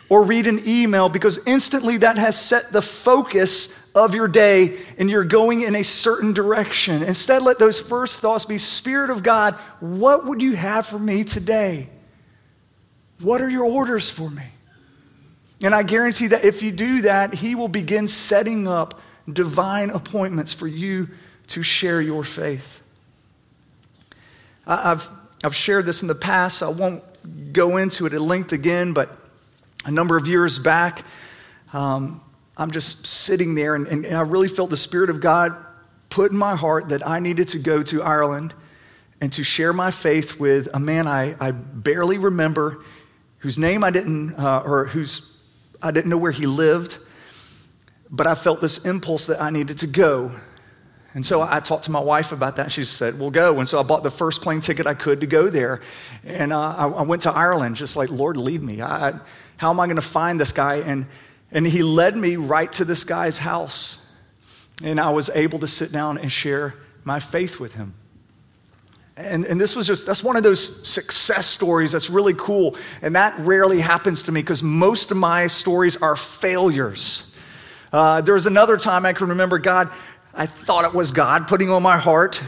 or 0.08 0.22
read 0.22 0.46
an 0.46 0.66
email 0.66 1.08
because 1.08 1.38
instantly 1.46 1.98
that 1.98 2.16
has 2.16 2.40
set 2.40 2.72
the 2.72 2.80
focus 2.80 3.74
of 3.94 4.14
your 4.14 4.28
day 4.28 4.78
and 4.98 5.10
you're 5.10 5.24
going 5.24 5.62
in 5.62 5.74
a 5.74 5.84
certain 5.84 6.32
direction. 6.32 7.02
Instead, 7.02 7.42
let 7.42 7.58
those 7.58 7.80
first 7.80 8.20
thoughts 8.20 8.44
be 8.44 8.56
Spirit 8.56 9.10
of 9.10 9.22
God, 9.22 9.54
what 9.80 10.24
would 10.24 10.40
you 10.40 10.56
have 10.56 10.86
for 10.86 10.98
me 10.98 11.24
today? 11.24 11.90
What 13.20 13.40
are 13.40 13.50
your 13.50 13.64
orders 13.64 14.08
for 14.08 14.30
me? 14.30 14.44
And 15.62 15.74
I 15.74 15.82
guarantee 15.82 16.28
that 16.28 16.44
if 16.44 16.62
you 16.62 16.70
do 16.70 17.02
that, 17.02 17.34
He 17.34 17.54
will 17.54 17.68
begin 17.68 18.06
setting 18.06 18.68
up 18.68 19.00
divine 19.32 19.90
appointments 19.90 20.52
for 20.52 20.66
you 20.66 21.08
to 21.48 21.62
share 21.62 22.00
your 22.00 22.24
faith. 22.24 22.82
I've, 24.66 25.08
I've 25.42 25.56
shared 25.56 25.86
this 25.86 26.02
in 26.02 26.08
the 26.08 26.14
past, 26.14 26.62
I 26.62 26.68
won't 26.68 27.02
go 27.52 27.76
into 27.78 28.06
it 28.06 28.12
at 28.12 28.20
length 28.20 28.52
again, 28.52 28.92
but 28.92 29.16
a 29.84 29.90
number 29.90 30.16
of 30.16 30.26
years 30.26 30.58
back, 30.58 31.04
um, 31.72 32.20
I'm 32.56 32.70
just 32.70 33.06
sitting 33.06 33.54
there, 33.54 33.74
and, 33.74 33.86
and, 33.86 34.06
I 34.06 34.22
really 34.22 34.48
felt 34.48 34.70
the 34.70 34.76
Spirit 34.76 35.10
of 35.10 35.20
God 35.20 35.56
put 36.10 36.32
in 36.32 36.36
my 36.36 36.56
heart 36.56 36.88
that 36.88 37.06
I 37.06 37.20
needed 37.20 37.48
to 37.48 37.58
go 37.58 37.82
to 37.84 38.02
Ireland 38.02 38.52
and 39.20 39.32
to 39.34 39.44
share 39.44 39.72
my 39.72 39.90
faith 39.90 40.38
with 40.38 40.68
a 40.74 40.80
man 40.80 41.06
I, 41.06 41.36
I 41.40 41.52
barely 41.52 42.18
remember, 42.18 42.84
whose 43.38 43.58
name 43.58 43.84
I 43.84 43.90
didn't, 43.90 44.34
uh, 44.34 44.62
or 44.64 44.86
whose 44.86 45.40
I 45.80 45.90
didn't 45.90 46.10
know 46.10 46.18
where 46.18 46.32
he 46.32 46.46
lived. 46.46 46.98
But 48.10 48.26
I 48.26 48.34
felt 48.34 48.60
this 48.60 48.84
impulse 48.84 49.26
that 49.26 49.40
I 49.40 49.50
needed 49.50 49.78
to 49.78 49.86
go. 49.86 50.32
And 51.14 51.24
so 51.24 51.42
I 51.42 51.60
talked 51.60 51.84
to 51.84 51.90
my 51.90 52.00
wife 52.00 52.32
about 52.32 52.56
that. 52.56 52.70
She 52.70 52.84
said, 52.84 53.18
We'll 53.18 53.30
go. 53.30 53.58
And 53.58 53.68
so 53.68 53.80
I 53.80 53.82
bought 53.82 54.02
the 54.02 54.10
first 54.10 54.42
plane 54.42 54.60
ticket 54.60 54.86
I 54.86 54.94
could 54.94 55.20
to 55.20 55.26
go 55.26 55.48
there. 55.48 55.80
And 56.24 56.52
uh, 56.52 56.60
I, 56.60 56.88
I, 56.88 57.02
went 57.02 57.22
to 57.22 57.32
Ireland, 57.32 57.76
just 57.76 57.96
like, 57.96 58.10
Lord, 58.10 58.36
lead 58.36 58.62
me. 58.62 58.82
I, 58.82 59.18
how 59.56 59.70
am 59.70 59.80
I 59.80 59.86
going 59.86 59.96
to 59.96 60.02
find 60.02 60.38
this 60.38 60.52
guy? 60.52 60.76
And, 60.76 61.06
and 61.50 61.66
he 61.66 61.82
led 61.82 62.16
me 62.16 62.36
right 62.36 62.72
to 62.74 62.84
this 62.84 63.04
guy's 63.04 63.38
house. 63.38 64.06
And 64.82 65.00
I 65.00 65.10
was 65.10 65.30
able 65.30 65.58
to 65.60 65.68
sit 65.68 65.92
down 65.92 66.18
and 66.18 66.30
share 66.30 66.74
my 67.04 67.20
faith 67.20 67.58
with 67.58 67.74
him. 67.74 67.94
And, 69.16 69.44
and 69.46 69.60
this 69.60 69.74
was 69.74 69.86
just, 69.86 70.06
that's 70.06 70.22
one 70.22 70.36
of 70.36 70.44
those 70.44 70.86
success 70.86 71.46
stories 71.46 71.90
that's 71.90 72.08
really 72.08 72.34
cool. 72.34 72.76
And 73.02 73.16
that 73.16 73.36
rarely 73.40 73.80
happens 73.80 74.22
to 74.24 74.32
me 74.32 74.40
because 74.42 74.62
most 74.62 75.10
of 75.10 75.16
my 75.16 75.48
stories 75.48 75.96
are 75.96 76.14
failures. 76.14 77.27
Uh, 77.92 78.20
there 78.20 78.34
was 78.34 78.46
another 78.46 78.76
time 78.76 79.06
I 79.06 79.12
can 79.12 79.28
remember 79.28 79.58
God, 79.58 79.90
I 80.34 80.46
thought 80.46 80.84
it 80.84 80.94
was 80.94 81.10
God 81.10 81.48
putting 81.48 81.70
on 81.70 81.82
my 81.82 81.96
heart. 81.96 82.40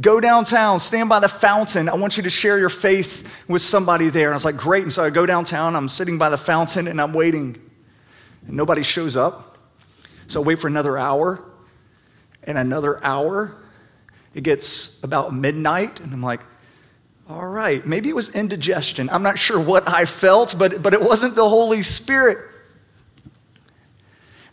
Go 0.00 0.20
downtown, 0.20 0.80
stand 0.80 1.08
by 1.08 1.20
the 1.20 1.28
fountain. 1.28 1.88
I 1.88 1.94
want 1.94 2.16
you 2.16 2.22
to 2.22 2.30
share 2.30 2.58
your 2.58 2.68
faith 2.68 3.44
with 3.48 3.62
somebody 3.62 4.08
there. 4.08 4.28
And 4.28 4.34
I 4.34 4.36
was 4.36 4.44
like, 4.44 4.56
great. 4.56 4.84
And 4.84 4.92
so 4.92 5.04
I 5.04 5.10
go 5.10 5.26
downtown, 5.26 5.76
I'm 5.76 5.88
sitting 5.88 6.18
by 6.18 6.30
the 6.30 6.38
fountain 6.38 6.88
and 6.88 7.00
I'm 7.00 7.12
waiting. 7.12 7.60
And 8.46 8.56
nobody 8.56 8.82
shows 8.82 9.16
up. 9.16 9.56
So 10.28 10.42
I 10.42 10.44
wait 10.44 10.58
for 10.58 10.68
another 10.68 10.96
hour 10.96 11.44
and 12.44 12.56
another 12.56 13.04
hour. 13.04 13.56
It 14.34 14.44
gets 14.44 15.02
about 15.02 15.34
midnight, 15.34 16.00
and 16.00 16.12
I'm 16.12 16.22
like, 16.22 16.40
all 17.28 17.46
right, 17.46 17.86
maybe 17.86 18.08
it 18.08 18.14
was 18.14 18.30
indigestion. 18.30 19.10
I'm 19.10 19.22
not 19.22 19.38
sure 19.38 19.60
what 19.60 19.86
I 19.88 20.06
felt, 20.06 20.56
but, 20.58 20.82
but 20.82 20.94
it 20.94 21.02
wasn't 21.02 21.34
the 21.34 21.48
Holy 21.48 21.82
Spirit. 21.82 22.51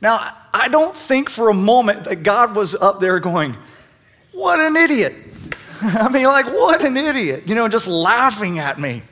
Now, 0.01 0.35
I 0.53 0.69
don't 0.69 0.95
think 0.95 1.29
for 1.29 1.49
a 1.49 1.53
moment 1.53 2.05
that 2.05 2.23
God 2.23 2.55
was 2.55 2.75
up 2.75 2.99
there 2.99 3.19
going, 3.19 3.55
What 4.31 4.59
an 4.59 4.75
idiot. 4.75 5.13
I 5.81 6.09
mean, 6.09 6.25
like, 6.25 6.45
what 6.45 6.83
an 6.83 6.97
idiot, 6.97 7.43
you 7.47 7.55
know, 7.55 7.67
just 7.67 7.87
laughing 7.87 8.59
at 8.59 8.79
me. 8.79 9.03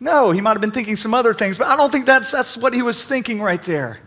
No, 0.00 0.30
he 0.30 0.40
might 0.40 0.52
have 0.52 0.60
been 0.60 0.70
thinking 0.70 0.94
some 0.94 1.12
other 1.12 1.34
things, 1.34 1.58
but 1.58 1.66
I 1.66 1.76
don't 1.76 1.90
think 1.90 2.06
that's, 2.06 2.30
that's 2.30 2.56
what 2.56 2.72
he 2.72 2.82
was 2.82 3.04
thinking 3.04 3.40
right 3.40 3.62
there. 3.62 3.98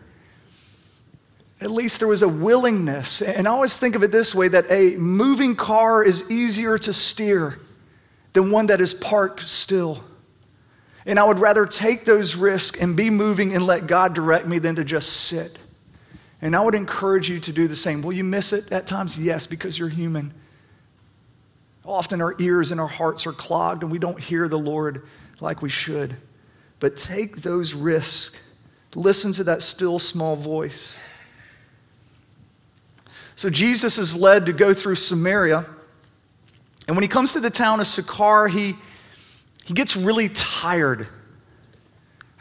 At 1.60 1.70
least 1.70 2.00
there 2.00 2.08
was 2.08 2.24
a 2.24 2.30
willingness. 2.30 3.22
And 3.22 3.48
I 3.48 3.52
always 3.52 3.76
think 3.78 3.96
of 3.96 4.04
it 4.04 4.12
this 4.12 4.34
way 4.34 4.48
that 4.48 4.72
a 4.72 4.96
moving 4.96 5.56
car 5.56 6.04
is 6.04 6.32
easier 6.32 6.78
to 6.80 6.94
steer 6.94 7.60
than 8.34 8.52
one 8.52 8.68
that 8.68 8.80
is 8.80 8.94
parked 8.94 9.48
still. 9.48 10.02
And 11.06 11.20
I 11.20 11.24
would 11.24 11.40
rather 11.40 11.66
take 11.66 12.06
those 12.06 12.36
risks 12.36 12.80
and 12.80 12.96
be 12.96 13.10
moving 13.10 13.54
and 13.54 13.66
let 13.66 13.86
God 13.86 14.14
direct 14.14 14.48
me 14.48 14.60
than 14.60 14.76
to 14.76 14.86
just 14.86 15.12
sit. 15.12 15.58
And 16.42 16.56
I 16.56 16.62
would 16.62 16.76
encourage 16.76 17.30
you 17.30 17.40
to 17.40 17.54
do 17.54 17.68
the 17.68 17.76
same. 17.76 18.02
Will 18.02 18.14
you 18.14 18.24
miss 18.24 18.52
it 18.52 18.72
at 18.72 18.88
times? 18.88 19.20
Yes, 19.20 19.46
because 19.46 19.78
you're 19.78 19.90
human. 19.90 20.34
Often 21.86 22.22
our 22.22 22.36
ears 22.40 22.72
and 22.72 22.82
our 22.82 22.88
hearts 22.88 23.28
are 23.28 23.32
clogged 23.32 23.84
and 23.84 23.92
we 23.92 24.00
don't 24.00 24.20
hear 24.20 24.48
the 24.48 24.58
Lord 24.58 25.08
like 25.40 25.62
we 25.62 25.70
should. 25.70 26.16
But 26.80 26.96
take 26.96 27.38
those 27.38 27.74
risks. 27.74 28.40
Listen 28.96 29.32
to 29.34 29.44
that 29.46 29.62
still 29.62 30.00
small 30.00 30.36
voice. 30.36 31.00
So 33.36 33.50
Jesus 33.50 33.98
is 33.98 34.16
led 34.16 34.48
to 34.48 34.54
go 34.54 34.74
through 34.74 34.96
Samaria. 34.96 35.66
And 36.88 36.96
when 36.96 37.04
he 37.04 37.08
comes 37.08 37.34
to 37.34 37.40
the 37.40 37.50
town 37.50 37.80
of 37.80 37.88
Sychar, 37.88 38.48
he, 38.48 38.76
he 39.64 39.74
gets 39.74 39.96
really 39.96 40.30
tired. 40.30 41.08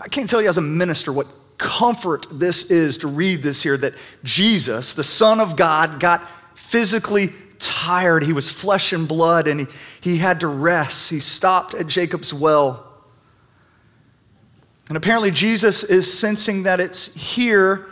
I 0.00 0.08
can't 0.08 0.28
tell 0.28 0.42
you 0.42 0.48
as 0.48 0.58
a 0.58 0.62
minister 0.62 1.12
what 1.12 1.26
comfort 1.60 2.26
this 2.32 2.70
is 2.70 2.98
to 2.98 3.06
read 3.06 3.42
this 3.42 3.62
here 3.62 3.76
that 3.76 3.94
Jesus, 4.24 4.94
the 4.94 5.04
Son 5.04 5.40
of 5.40 5.56
God, 5.56 6.00
got 6.00 6.26
physically 6.56 7.32
tired. 7.58 8.22
He 8.22 8.32
was 8.32 8.50
flesh 8.50 8.94
and 8.94 9.06
blood 9.06 9.46
and 9.46 9.60
he, 9.60 9.66
he 10.00 10.16
had 10.16 10.40
to 10.40 10.48
rest. 10.48 11.10
He 11.10 11.20
stopped 11.20 11.74
at 11.74 11.86
Jacob's 11.86 12.32
well. 12.32 12.86
And 14.88 14.96
apparently, 14.96 15.30
Jesus 15.30 15.84
is 15.84 16.12
sensing 16.18 16.64
that 16.64 16.80
it's 16.80 17.14
here, 17.14 17.86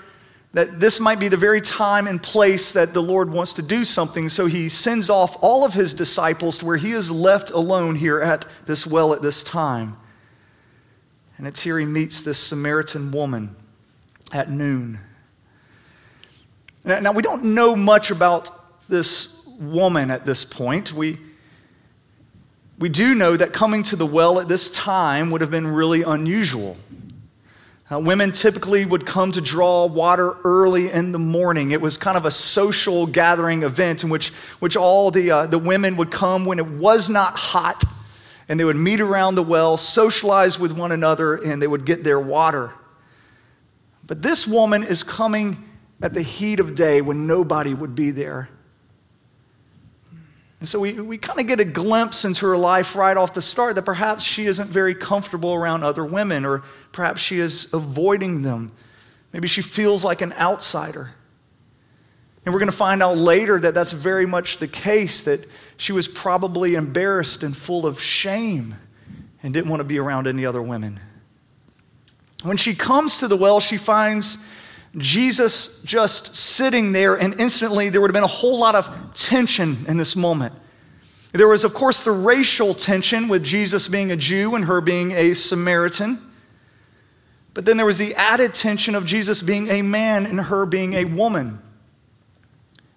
that 0.55 0.81
this 0.81 0.99
might 0.99 1.21
be 1.21 1.29
the 1.29 1.37
very 1.37 1.61
time 1.61 2.09
and 2.09 2.21
place 2.21 2.73
that 2.73 2.93
the 2.95 3.03
Lord 3.03 3.31
wants 3.31 3.53
to 3.55 3.63
do 3.63 3.85
something. 3.85 4.29
So 4.29 4.47
he 4.47 4.69
sends 4.69 5.09
off 5.11 5.37
all 5.41 5.65
of 5.65 5.75
his 5.75 5.95
disciples 5.95 6.59
to 6.59 6.67
where 6.67 6.79
he 6.79 6.93
is 6.93 7.11
left 7.11 7.51
alone 7.51 7.95
here 7.95 8.21
at 8.21 8.47
this 8.67 8.85
well 8.85 9.13
at 9.13 9.23
this 9.23 9.45
time. 9.45 9.97
And 11.37 11.47
it's 11.47 11.61
here 11.61 11.79
he 11.79 11.87
meets 11.87 12.23
this 12.23 12.39
Samaritan 12.39 13.13
woman 13.13 13.55
at 14.33 14.51
noon. 14.51 14.99
Now, 16.85 17.13
we 17.13 17.23
don't 17.23 17.45
know 17.55 17.77
much 17.77 18.11
about 18.11 18.51
this 18.89 19.47
woman 19.59 20.11
at 20.11 20.25
this 20.25 20.45
point. 20.45 20.93
We, 20.93 21.19
We 22.79 22.89
do 22.89 23.15
know 23.15 23.37
that 23.37 23.53
coming 23.53 23.83
to 23.85 23.97
the 23.97 24.07
well 24.07 24.39
at 24.39 24.47
this 24.47 24.71
time 24.71 25.33
would 25.33 25.41
have 25.41 25.51
been 25.51 25.67
really 25.67 26.05
unusual. 26.05 26.77
Uh, 27.91 27.99
women 27.99 28.31
typically 28.31 28.85
would 28.85 29.05
come 29.05 29.33
to 29.33 29.41
draw 29.41 29.87
water 29.87 30.37
early 30.45 30.93
in 30.93 31.11
the 31.11 31.19
morning. 31.19 31.73
It 31.73 31.81
was 31.81 31.99
kind 31.99 32.17
of 32.17 32.25
a 32.25 32.31
social 32.31 33.07
gathering 33.07 33.65
event 33.65 34.05
in 34.05 34.11
which, 34.11 34.29
which 34.61 34.77
all 34.77 35.11
the, 35.11 35.31
uh, 35.31 35.47
the 35.47 35.59
women 35.59 35.97
would 35.97 36.13
come 36.13 36.45
when 36.45 36.59
it 36.59 36.67
was 36.67 37.09
not 37.09 37.35
hot, 37.37 37.83
and 38.49 38.61
they 38.61 38.65
would 38.65 38.77
meet 38.77 39.01
around 39.01 39.35
the 39.35 39.43
well, 39.43 39.77
socialize 39.77 40.61
with 40.61 40.71
one 40.71 40.93
another, 40.93 41.35
and 41.37 41.61
they 41.61 41.67
would 41.67 41.85
get 41.85 42.05
their 42.05 42.21
water. 42.21 42.71
But 44.09 44.23
this 44.23 44.47
woman 44.47 44.83
is 44.83 45.05
coming 45.05 45.65
at 46.03 46.15
the 46.15 46.23
heat 46.23 46.59
of 46.59 46.75
day 46.75 47.01
when 47.01 47.29
nobody 47.29 47.75
would 47.75 47.95
be 47.95 48.11
there. 48.11 48.49
And 50.61 50.69
so 50.69 50.81
we, 50.81 50.95
we 50.95 51.19
kind 51.19 51.39
of 51.39 51.47
get 51.47 51.61
a 51.61 51.65
glimpse 51.65 52.25
into 52.25 52.47
her 52.47 52.57
life 52.57 52.97
right 52.97 53.17
off 53.17 53.33
the 53.33 53.43
start 53.43 53.77
that 53.77 53.85
perhaps 53.85 54.25
she 54.25 54.47
isn't 54.47 54.69
very 54.69 54.95
comfortable 54.95 55.55
around 55.55 55.85
other 55.85 56.05
women, 56.05 56.45
or 56.45 56.65
perhaps 56.91 57.21
she 57.21 57.39
is 57.39 57.73
avoiding 57.73 58.43
them. 58.43 58.73
Maybe 59.33 59.47
she 59.47 59.63
feels 59.63 60.05
like 60.05 60.21
an 60.21 60.33
outsider. 60.33 61.13
And 62.45 62.53
we're 62.53 62.61
going 62.61 62.71
to 62.71 62.77
find 62.77 63.03
out 63.03 63.19
later 63.19 63.61
that 63.61 63.75
that's 63.75 63.93
very 63.93 64.27
much 64.27 64.59
the 64.59 64.67
case, 64.67 65.23
that 65.25 65.47
she 65.77 65.93
was 65.93 66.09
probably 66.09 66.75
embarrassed 66.75 67.43
and 67.43 67.55
full 67.55 67.87
of 67.87 68.01
shame 68.01 68.75
and 69.43 69.53
didn't 69.53 69.69
want 69.69 69.81
to 69.81 69.85
be 69.85 69.99
around 69.99 70.27
any 70.27 70.47
other 70.47 70.63
women. 70.63 70.99
When 72.43 72.57
she 72.57 72.75
comes 72.75 73.19
to 73.19 73.29
the 73.29 73.37
well, 73.37 73.61
she 73.61 73.77
finds 73.77 74.39
Jesus 74.97 75.83
just 75.83 76.37
sitting 76.37 76.93
there, 76.93 77.17
and 77.17 77.39
instantly 77.41 77.89
there 77.89 78.01
would 78.01 78.11
have 78.11 78.15
been 78.15 78.25
a 78.25 78.27
whole 78.27 78.59
lot 78.59 78.75
of 78.75 78.89
tension 79.15 79.85
in 79.89 79.97
this 79.97 80.17
moment. 80.17 80.55
There 81.33 81.49
was, 81.49 81.65
of 81.65 81.75
course, 81.75 82.03
the 82.03 82.11
racial 82.11 82.75
tension 82.75 83.29
with 83.29 83.45
Jesus 83.45 83.87
being 83.89 84.13
a 84.13 84.17
Jew 84.17 84.55
and 84.55 84.65
her 84.65 84.81
being 84.81 85.13
a 85.13 85.35
Samaritan. 85.35 86.19
But 87.55 87.65
then 87.65 87.77
there 87.77 87.87
was 87.87 87.99
the 87.99 88.15
added 88.15 88.55
tension 88.55 88.95
of 88.95 89.05
Jesus 89.05 89.43
being 89.43 89.69
a 89.69 89.83
man 89.83 90.27
and 90.27 90.41
her 90.41 90.65
being 90.65 90.95
a 90.95 91.05
woman. 91.05 91.61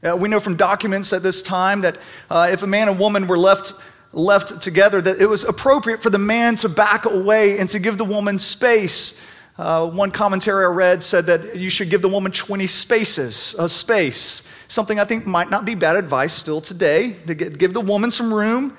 Uh, 0.03 0.15
we 0.15 0.29
know 0.29 0.39
from 0.39 0.55
documents 0.55 1.13
at 1.13 1.23
this 1.23 1.41
time 1.41 1.81
that 1.81 1.97
uh, 2.29 2.49
if 2.51 2.63
a 2.63 2.67
man 2.67 2.87
and 2.87 2.99
woman 2.99 3.27
were 3.27 3.37
left, 3.37 3.73
left 4.13 4.61
together, 4.61 5.01
that 5.01 5.19
it 5.19 5.27
was 5.27 5.43
appropriate 5.43 6.01
for 6.01 6.09
the 6.09 6.19
man 6.19 6.55
to 6.57 6.69
back 6.69 7.05
away 7.05 7.59
and 7.59 7.69
to 7.69 7.79
give 7.79 7.97
the 7.97 8.05
woman 8.05 8.39
space 8.39 9.19
uh, 9.57 9.87
one 9.87 10.09
commentary 10.09 10.65
I 10.65 10.69
read 10.69 11.03
said 11.03 11.27
that 11.27 11.55
you 11.55 11.69
should 11.69 11.89
give 11.91 12.01
the 12.01 12.09
woman 12.09 12.31
20 12.31 12.65
spaces, 12.67 13.53
a 13.59 13.69
space. 13.69 14.43
Something 14.69 14.99
I 14.99 15.05
think 15.05 15.27
might 15.27 15.51
not 15.51 15.65
be 15.65 15.75
bad 15.75 15.97
advice 15.97 16.33
still 16.33 16.61
today, 16.61 17.11
to 17.27 17.35
get, 17.35 17.59
give 17.59 17.73
the 17.73 17.81
woman 17.81 18.09
some 18.09 18.33
room. 18.33 18.75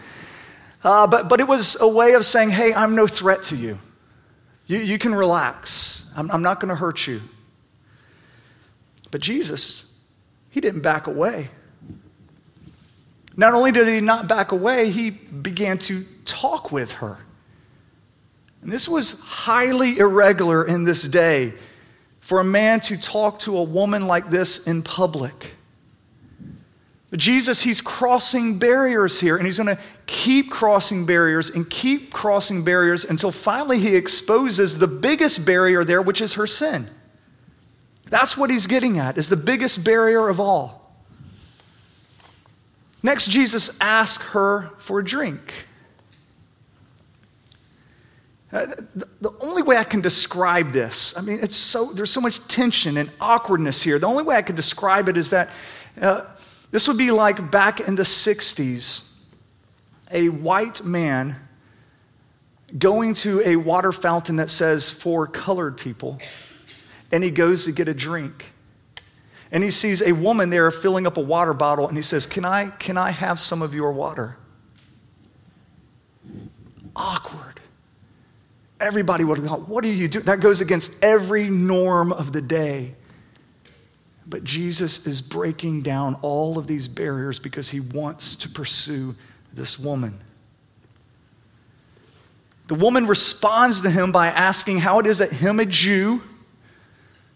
Uh, 0.83 1.07
but, 1.07 1.29
but 1.29 1.41
it 1.41 1.47
was 1.47 1.77
a 1.81 1.87
way 1.87 2.15
of 2.15 2.25
saying, 2.25 2.51
hey, 2.51 2.75
I'm 2.75 2.97
no 2.97 3.07
threat 3.07 3.45
to 3.45 3.57
you. 3.57 3.79
You, 4.67 4.79
you 4.79 4.99
can 4.99 5.15
relax. 5.15 6.07
I'm, 6.17 6.29
I'm 6.31 6.43
not 6.43 6.59
going 6.59 6.71
to 6.71 6.75
hurt 6.75 7.07
you. 7.07 7.21
But 9.13 9.21
Jesus, 9.21 9.87
he 10.51 10.61
didn't 10.61 10.81
back 10.81 11.07
away. 11.07 11.49
Not 13.37 13.55
only 13.55 13.73
did 13.73 13.89
he 13.89 14.01
not 14.01 14.29
back 14.29 14.53
away, 14.53 14.91
he 14.91 15.11
began 15.11 15.79
to 15.79 16.05
talk 16.25 16.71
with 16.71 16.93
her. 16.93 17.19
And 18.63 18.71
this 18.71 18.89
was 18.89 19.21
highly 19.21 19.99
irregular 19.99 20.65
in 20.65 20.85
this 20.85 21.03
day 21.03 21.55
for 22.21 22.41
a 22.41 22.45
man 22.45 22.81
to 22.81 22.97
talk 22.97 23.41
to 23.41 23.59
a 23.59 23.63
woman 23.63 24.07
like 24.07 24.31
this 24.31 24.67
in 24.67 24.83
public. 24.83 25.53
But 27.11 27.19
Jesus, 27.19 27.61
he's 27.61 27.81
crossing 27.81 28.59
barriers 28.59 29.21
here, 29.21 29.37
and 29.37 29.45
he's 29.45 29.59
going 29.59 29.77
to 29.77 29.83
keep 30.07 30.51
crossing 30.51 31.05
barriers 31.05 31.51
and 31.51 31.69
keep 31.69 32.11
crossing 32.13 32.65
barriers 32.65 33.05
until 33.05 33.31
finally 33.31 33.79
he 33.79 33.97
exposes 33.97 34.79
the 34.79 34.87
biggest 34.87 35.45
barrier 35.45 35.85
there, 35.85 36.01
which 36.01 36.23
is 36.23 36.35
her 36.35 36.47
sin. 36.47 36.89
That's 38.09 38.37
what 38.37 38.49
he's 38.49 38.67
getting 38.67 38.99
at, 38.99 39.19
is 39.19 39.29
the 39.29 39.37
biggest 39.37 39.85
barrier 39.85 40.29
of 40.29 40.41
all. 40.41 40.82
Next, 43.03 43.29
Jesus 43.29 43.77
asks 43.81 44.25
her 44.29 44.71
for 44.79 45.01
a 45.01 45.05
drink. 45.05 45.53
Uh, 48.53 48.67
the 49.21 49.33
only 49.41 49.63
way 49.63 49.79
I 49.79 49.85
can 49.85 50.03
describe 50.03 50.73
this, 50.73 51.17
I 51.17 51.23
mean, 51.23 51.39
it's 51.41 51.57
so, 51.57 51.93
there's 51.93 52.11
so 52.11 52.21
much 52.21 52.47
tension 52.49 52.99
and 52.99 53.11
awkwardness 53.19 53.81
here. 53.81 53.99
The 53.99 54.07
only 54.07 54.25
way 54.25 54.37
I 54.37 54.43
can 54.43 54.57
describe 54.57 55.09
it 55.09 55.17
is 55.17 55.31
that 55.31 55.49
uh, 56.01 56.27
this 56.71 56.87
would 56.87 56.99
be 56.99 57.11
like 57.11 57.51
back 57.51 57.81
in 57.81 57.95
the 57.95 58.03
60s, 58.03 59.09
a 60.11 60.29
white 60.29 60.85
man 60.85 61.37
going 62.79 63.15
to 63.15 63.41
a 63.45 63.57
water 63.57 63.93
fountain 63.93 64.37
that 64.37 64.51
says 64.51 64.91
for 64.91 65.27
colored 65.27 65.79
people, 65.79 66.19
and 67.11 67.25
he 67.25 67.31
goes 67.31 67.65
to 67.65 67.73
get 67.73 67.89
a 67.89 67.95
drink. 67.95 68.53
And 69.53 69.63
he 69.63 69.71
sees 69.71 70.01
a 70.01 70.13
woman 70.13 70.49
there 70.49 70.71
filling 70.71 71.07
up 71.07 71.19
a 71.19 71.21
water 71.21 71.53
bottle, 71.53 71.87
and 71.87 71.97
he 71.97 72.03
says, 72.03 72.25
Can 72.25 72.45
I, 72.45 72.69
can 72.69 72.97
I 72.97 73.11
have 73.11 73.39
some 73.39 73.61
of 73.61 73.75
your 73.75 73.93
water? 73.93 74.39
Awkward. 76.97 77.61
Everybody 78.81 79.25
would 79.25 79.39
have 79.39 79.47
gone, 79.47 79.61
What 79.61 79.85
are 79.85 79.89
you 79.89 80.09
doing? 80.09 80.25
That 80.25 80.41
goes 80.41 80.63
against 80.63 80.93
every 81.05 81.51
norm 81.51 82.13
of 82.13 82.33
the 82.33 82.41
day. 82.41 82.95
But 84.27 84.43
Jesus 84.43 85.07
is 85.07 85.21
breaking 85.21 85.83
down 85.83 86.17
all 86.23 86.57
of 86.57 86.67
these 86.67 86.89
barriers 86.89 87.39
because 87.39 87.69
he 87.69 87.81
wants 87.81 88.37
to 88.37 88.49
pursue 88.49 89.15
this 89.53 89.79
woman. 89.79 90.19
The 92.69 92.75
woman 92.77 93.07
responds 93.07 93.83
to 93.83 93.91
him 93.91 94.13
by 94.13 94.29
asking 94.29 94.79
how 94.79 95.01
it 95.01 95.07
is 95.07 95.19
that 95.19 95.31
him, 95.31 95.61
a 95.61 95.67
Jew, 95.67 96.23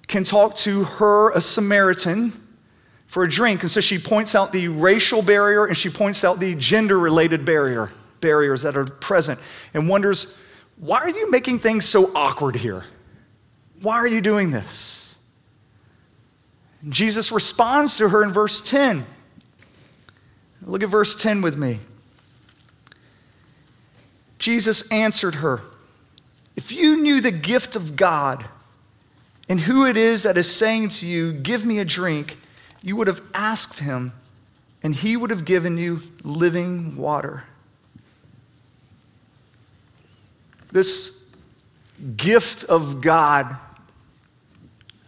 can 0.09 0.25
talk 0.25 0.55
to 0.57 0.85
her, 0.85 1.31
a 1.33 1.40
Samaritan, 1.40 2.33
for 3.07 3.25
a 3.25 3.29
drink. 3.29 3.62
And 3.62 3.71
so 3.71 3.81
she 3.81 3.99
points 3.99 4.35
out 4.35 4.53
the 4.53 4.69
racial 4.69 5.23
barrier 5.23 5.66
and 5.66 5.77
she 5.77 5.90
points 5.90 6.25
out 6.25 6.38
the 6.38 6.55
gender 6.55 6.99
related 6.99 7.45
barrier, 7.45 7.90
barriers 8.21 8.62
that 8.62 8.77
are 8.77 8.85
present, 8.85 9.40
and 9.75 9.88
wonders 9.88 10.38
why 10.79 10.99
are 10.99 11.11
you 11.11 11.31
making 11.31 11.61
things 11.61 11.85
so 11.85 12.12
awkward 12.14 12.55
here? 12.55 12.85
Why 13.81 13.97
are 13.97 14.07
you 14.07 14.21
doing 14.21 14.51
this? 14.51 15.16
And 16.83 16.92
Jesus 16.92 17.33
responds 17.33 17.97
to 17.99 18.09
her 18.09 18.23
in 18.23 18.33
verse 18.33 18.61
10. 18.61 19.07
Look 20.62 20.83
at 20.83 20.88
verse 20.88 21.14
10 21.14 21.42
with 21.42 21.57
me. 21.57 21.81
Jesus 24.38 24.90
answered 24.90 25.37
her, 25.37 25.61
If 26.57 26.73
you 26.73 27.03
knew 27.03 27.21
the 27.21 27.31
gift 27.31 27.75
of 27.77 27.97
God 27.97 28.47
and 29.48 29.61
who 29.61 29.87
it 29.87 29.96
is 29.96 30.24
that 30.24 30.37
is 30.37 30.52
saying 30.52 30.88
to 30.88 31.06
you, 31.06 31.32
Give 31.32 31.64
me 31.64 31.78
a 31.78 31.85
drink, 31.85 32.37
you 32.82 32.96
would 32.96 33.06
have 33.06 33.22
asked 33.35 33.78
him, 33.78 34.12
and 34.82 34.94
he 34.94 35.16
would 35.16 35.30
have 35.30 35.44
given 35.44 35.78
you 35.78 36.02
living 36.22 36.96
water. 36.96 37.44
This 40.72 41.24
gift 42.16 42.64
of 42.64 43.00
God. 43.00 43.56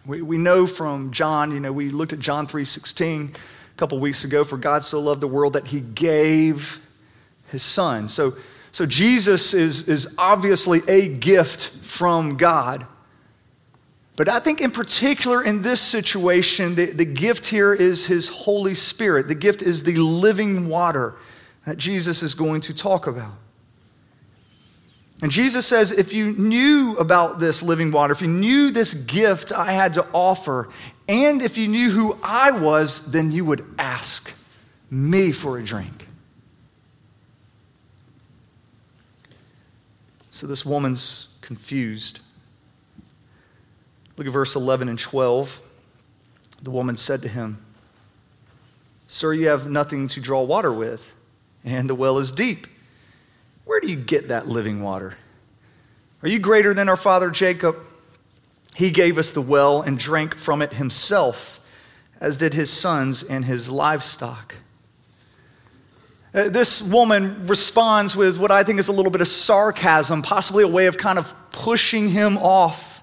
We, 0.07 0.23
we 0.23 0.39
know 0.39 0.67
from 0.67 1.11
John, 1.11 1.51
you 1.51 1.61
know, 1.61 1.73
we 1.73 1.91
looked 1.91 2.13
at 2.13 2.21
John 2.21 2.47
3.16 2.47 3.35
a 3.35 3.39
couple 3.77 3.99
weeks 3.99 4.25
ago, 4.25 4.45
for 4.45 4.57
God 4.57 4.85
so 4.85 5.01
loved 5.01 5.21
the 5.21 5.29
world 5.29 5.53
that 5.53 5.67
he 5.67 5.81
gave 5.81 6.81
his 7.51 7.63
son. 7.63 8.09
So, 8.09 8.35
so 8.73 8.87
Jesus 8.87 9.53
is, 9.53 9.89
is 9.89 10.15
obviously 10.17 10.83
a 10.89 11.09
gift 11.09 11.69
from 11.83 12.37
God. 12.37 12.87
But 14.19 14.29
I 14.29 14.41
think, 14.41 14.61
in 14.61 14.73
particular, 14.73 15.45
in 15.45 15.63
this 15.63 15.81
situation, 15.81 16.75
the, 16.75 16.87
the 16.87 17.05
gift 17.05 17.47
here 17.47 17.73
is 17.73 18.05
His 18.05 18.27
Holy 18.27 18.75
Spirit. 18.75 19.29
The 19.29 19.37
gift 19.37 19.63
is 19.63 19.85
the 19.85 19.95
living 19.95 20.69
water 20.69 21.15
that 21.65 21.79
Jesus 21.79 22.25
is 22.25 22.35
going 22.35 22.63
to 22.63 22.75
talk 22.75 23.07
about. 23.07 23.35
And 25.23 25.31
Jesus 25.31 25.69
says, 25.69 25.93
if 25.93 26.13
you 26.13 26.33
knew 26.33 26.97
about 26.97 27.39
this 27.39 27.63
living 27.63 27.93
water, 27.93 28.11
if 28.13 28.21
you 28.21 28.27
knew 28.27 28.73
this 28.73 28.93
gift 28.93 29.53
I 29.53 29.71
had 29.71 29.95
to 29.95 30.05
offer, 30.13 30.69
and 31.09 31.41
if 31.41 31.57
you 31.57 31.69
knew 31.69 31.89
who 31.89 32.19
I 32.21 32.51
was, 32.51 33.13
then 33.13 33.31
you 33.31 33.45
would 33.45 33.65
ask 33.79 34.33
me 34.91 35.31
for 35.31 35.59
a 35.59 35.63
drink. 35.63 36.09
So 40.33 40.49
this 40.49 40.67
woman's 40.67 41.29
confused. 41.41 42.19
Look 44.19 44.27
at 44.27 44.33
verse 44.33 44.57
11 44.57 44.89
and 44.89 44.99
12. 44.99 45.63
The 46.63 46.71
woman 46.71 46.97
said 46.97 47.23
to 47.23 47.29
him, 47.29 47.65
Sir, 49.07 49.33
you 49.33 49.49
have 49.49 49.71
nothing 49.71 50.09
to 50.09 50.21
draw 50.21 50.43
water 50.43 50.73
with, 50.73 51.15
and 51.65 51.89
the 51.89 51.95
well 51.95 52.19
is 52.19 52.33
deep. 52.33 52.67
Where 53.65 53.81
do 53.81 53.89
you 53.89 53.97
get 53.97 54.29
that 54.29 54.49
living 54.49 54.83
water? 54.83 55.15
Are 56.23 56.29
you 56.29 56.41
greater 56.41 56.75
than 56.75 56.89
our 56.89 56.97
father 56.97 57.31
Jacob? 57.31 57.87
He 58.75 58.91
gave 58.91 59.19
us 59.19 59.31
the 59.31 59.41
well 59.41 59.83
and 59.83 59.99
drank 59.99 60.37
from 60.37 60.63
it 60.63 60.75
himself, 60.75 61.61
as 62.21 62.37
did 62.37 62.55
his 62.55 62.71
sons 62.71 63.23
and 63.23 63.45
his 63.45 63.71
livestock. 63.71 64.57
Uh, 66.35 66.49
this 66.49 66.83
woman 66.83 67.47
responds 67.47 68.17
with 68.17 68.37
what 68.37 68.51
I 68.51 68.65
think 68.65 68.81
is 68.81 68.89
a 68.89 68.93
little 68.93 69.13
bit 69.13 69.21
of 69.21 69.29
sarcasm, 69.29 70.23
possibly 70.23 70.65
a 70.65 70.69
way 70.69 70.87
of 70.87 70.99
kind 70.99 71.19
of 71.19 71.33
pushing 71.53 72.09
him 72.09 72.37
off. 72.37 72.98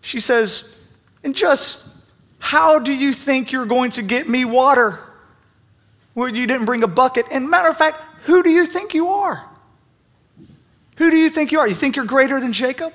She 0.00 0.20
says, 0.20 0.78
And 1.22 1.34
just 1.34 1.96
how 2.38 2.78
do 2.78 2.92
you 2.92 3.12
think 3.12 3.52
you're 3.52 3.66
going 3.66 3.90
to 3.92 4.02
get 4.02 4.28
me 4.28 4.44
water? 4.44 5.00
Well, 6.14 6.28
you 6.28 6.46
didn't 6.46 6.64
bring 6.66 6.82
a 6.82 6.88
bucket. 6.88 7.26
And 7.30 7.48
matter 7.48 7.68
of 7.68 7.76
fact, 7.76 8.02
who 8.22 8.42
do 8.42 8.50
you 8.50 8.66
think 8.66 8.94
you 8.94 9.08
are? 9.08 9.44
Who 10.96 11.10
do 11.10 11.16
you 11.16 11.30
think 11.30 11.52
you 11.52 11.60
are? 11.60 11.68
You 11.68 11.74
think 11.74 11.96
you're 11.96 12.04
greater 12.04 12.40
than 12.40 12.52
Jacob? 12.52 12.92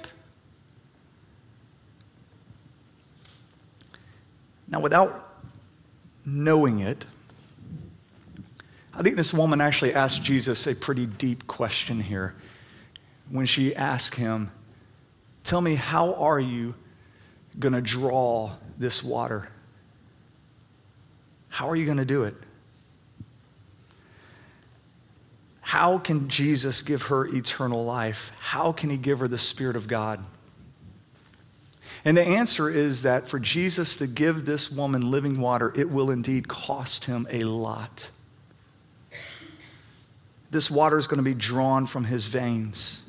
Now, 4.68 4.80
without 4.80 5.30
knowing 6.26 6.80
it, 6.80 7.06
I 8.94 9.02
think 9.04 9.18
this 9.18 9.34
woman 9.34 9.62
actually 9.62 9.94
asked 9.94 10.24
Jesus 10.24 10.68
a 10.68 10.76
pretty 10.76 11.06
deep 11.06 11.48
question 11.48 12.02
here 12.02 12.36
when 13.30 13.46
she 13.46 13.76
asked 13.76 14.16
him, 14.16 14.52
Tell 15.44 15.62
me, 15.62 15.76
how 15.76 16.14
are 16.16 16.40
you 16.40 16.76
going 17.60 17.74
to 17.74 17.82
draw 17.82 18.52
this 18.78 19.04
water? 19.04 19.50
How 21.50 21.70
are 21.70 21.76
you 21.76 21.86
going 21.86 21.98
to 21.98 22.06
do 22.06 22.24
it? 22.24 22.36
How 25.62 25.98
can 25.98 26.30
Jesus 26.30 26.82
give 26.82 27.04
her 27.04 27.26
eternal 27.26 27.84
life? 27.84 28.32
How 28.40 28.72
can 28.72 28.90
he 28.90 28.98
give 28.98 29.20
her 29.20 29.28
the 29.28 29.38
Spirit 29.38 29.76
of 29.76 29.88
God? 29.88 30.24
And 32.06 32.18
the 32.18 32.22
answer 32.22 32.70
is 32.70 33.04
that 33.04 33.28
for 33.28 33.40
Jesus 33.40 33.98
to 33.98 34.08
give 34.08 34.46
this 34.46 34.72
woman 34.72 35.10
living 35.10 35.40
water, 35.40 35.74
it 35.76 35.90
will 35.90 36.12
indeed 36.12 36.48
cost 36.48 37.06
him 37.06 37.28
a 37.30 37.42
lot. 37.42 38.10
This 40.52 40.70
water 40.70 40.98
is 40.98 41.08
going 41.08 41.18
to 41.18 41.24
be 41.24 41.34
drawn 41.34 41.86
from 41.86 42.04
his 42.04 42.28
veins. 42.28 43.04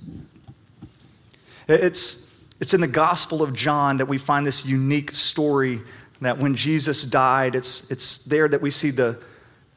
It's, 1.69 2.34
it's 2.64 2.72
in 2.72 2.81
the 2.81 2.87
Gospel 2.87 3.42
of 3.42 3.53
John 3.53 3.98
that 3.98 4.07
we 4.07 4.16
find 4.16 4.46
this 4.46 4.64
unique 4.64 5.14
story 5.14 5.83
that 6.22 6.38
when 6.38 6.55
Jesus 6.55 7.03
died, 7.03 7.55
it's, 7.55 7.90
it's 7.90 8.24
there 8.24 8.48
that 8.48 8.62
we 8.62 8.70
see 8.70 8.90
the, 8.90 9.20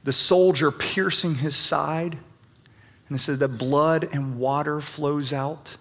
the 0.06 0.14
soldier 0.14 0.72
piercing 0.72 1.36
his 1.36 1.54
side 1.54 2.18
and 3.10 3.20
it 3.20 3.22
says 3.22 3.40
that 3.40 3.58
blood 3.58 4.08
and 4.14 4.40
water 4.40 4.80
flows 4.80 5.34
out. 5.34 5.76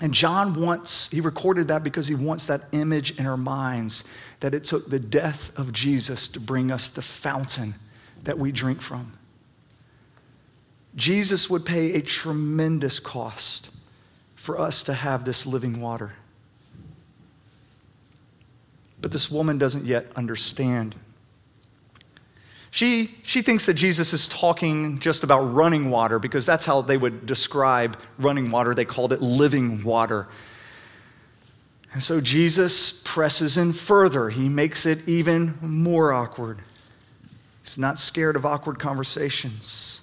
And 0.00 0.14
John 0.14 0.54
wants, 0.58 1.10
he 1.10 1.20
recorded 1.20 1.68
that 1.68 1.84
because 1.84 2.08
he 2.08 2.14
wants 2.14 2.46
that 2.46 2.62
image 2.72 3.18
in 3.18 3.26
our 3.26 3.36
minds 3.36 4.04
that 4.40 4.54
it 4.54 4.64
took 4.64 4.88
the 4.88 4.98
death 4.98 5.52
of 5.58 5.74
Jesus 5.74 6.28
to 6.28 6.40
bring 6.40 6.72
us 6.72 6.88
the 6.88 7.02
fountain 7.02 7.74
that 8.24 8.38
we 8.38 8.52
drink 8.52 8.80
from. 8.80 9.12
Jesus 10.96 11.50
would 11.50 11.66
pay 11.66 11.92
a 11.92 12.00
tremendous 12.00 13.00
cost 13.00 13.68
for 14.48 14.58
us 14.58 14.84
to 14.84 14.94
have 14.94 15.26
this 15.26 15.44
living 15.44 15.78
water. 15.78 16.10
But 18.98 19.12
this 19.12 19.30
woman 19.30 19.58
doesn't 19.58 19.84
yet 19.84 20.06
understand 20.16 20.94
she, 22.70 23.14
she 23.22 23.42
thinks 23.42 23.66
that 23.66 23.74
Jesus 23.74 24.12
is 24.12 24.28
talking 24.28 25.00
just 25.00 25.24
about 25.24 25.40
running 25.54 25.90
water 25.90 26.18
because 26.18 26.44
that's 26.44 26.66
how 26.66 26.82
they 26.82 26.96
would 26.96 27.26
describe 27.26 27.98
running 28.18 28.50
water. 28.50 28.74
They 28.74 28.84
called 28.84 29.12
it 29.12 29.22
living 29.22 29.82
water. 29.82 30.28
And 31.92 32.02
so 32.02 32.20
Jesus 32.20 33.02
presses 33.04 33.56
in 33.56 33.72
further. 33.72 34.28
He 34.28 34.48
makes 34.48 34.84
it 34.84 35.08
even 35.08 35.58
more 35.60 36.12
awkward. 36.12 36.58
He's 37.64 37.78
not 37.78 37.98
scared 37.98 38.36
of 38.36 38.44
awkward 38.44 38.78
conversations. 38.78 40.02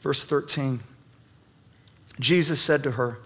Verse 0.00 0.26
13 0.26 0.80
Jesus 2.20 2.60
said 2.60 2.84
to 2.84 2.92
her, 2.92 3.18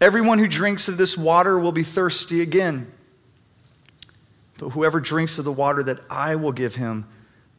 Everyone 0.00 0.38
who 0.38 0.48
drinks 0.48 0.88
of 0.88 0.96
this 0.96 1.16
water 1.16 1.58
will 1.58 1.72
be 1.72 1.82
thirsty 1.82 2.40
again. 2.40 2.90
But 4.58 4.70
whoever 4.70 5.00
drinks 5.00 5.38
of 5.38 5.44
the 5.44 5.52
water 5.52 5.82
that 5.84 6.00
I 6.10 6.36
will 6.36 6.52
give 6.52 6.74
him 6.74 7.06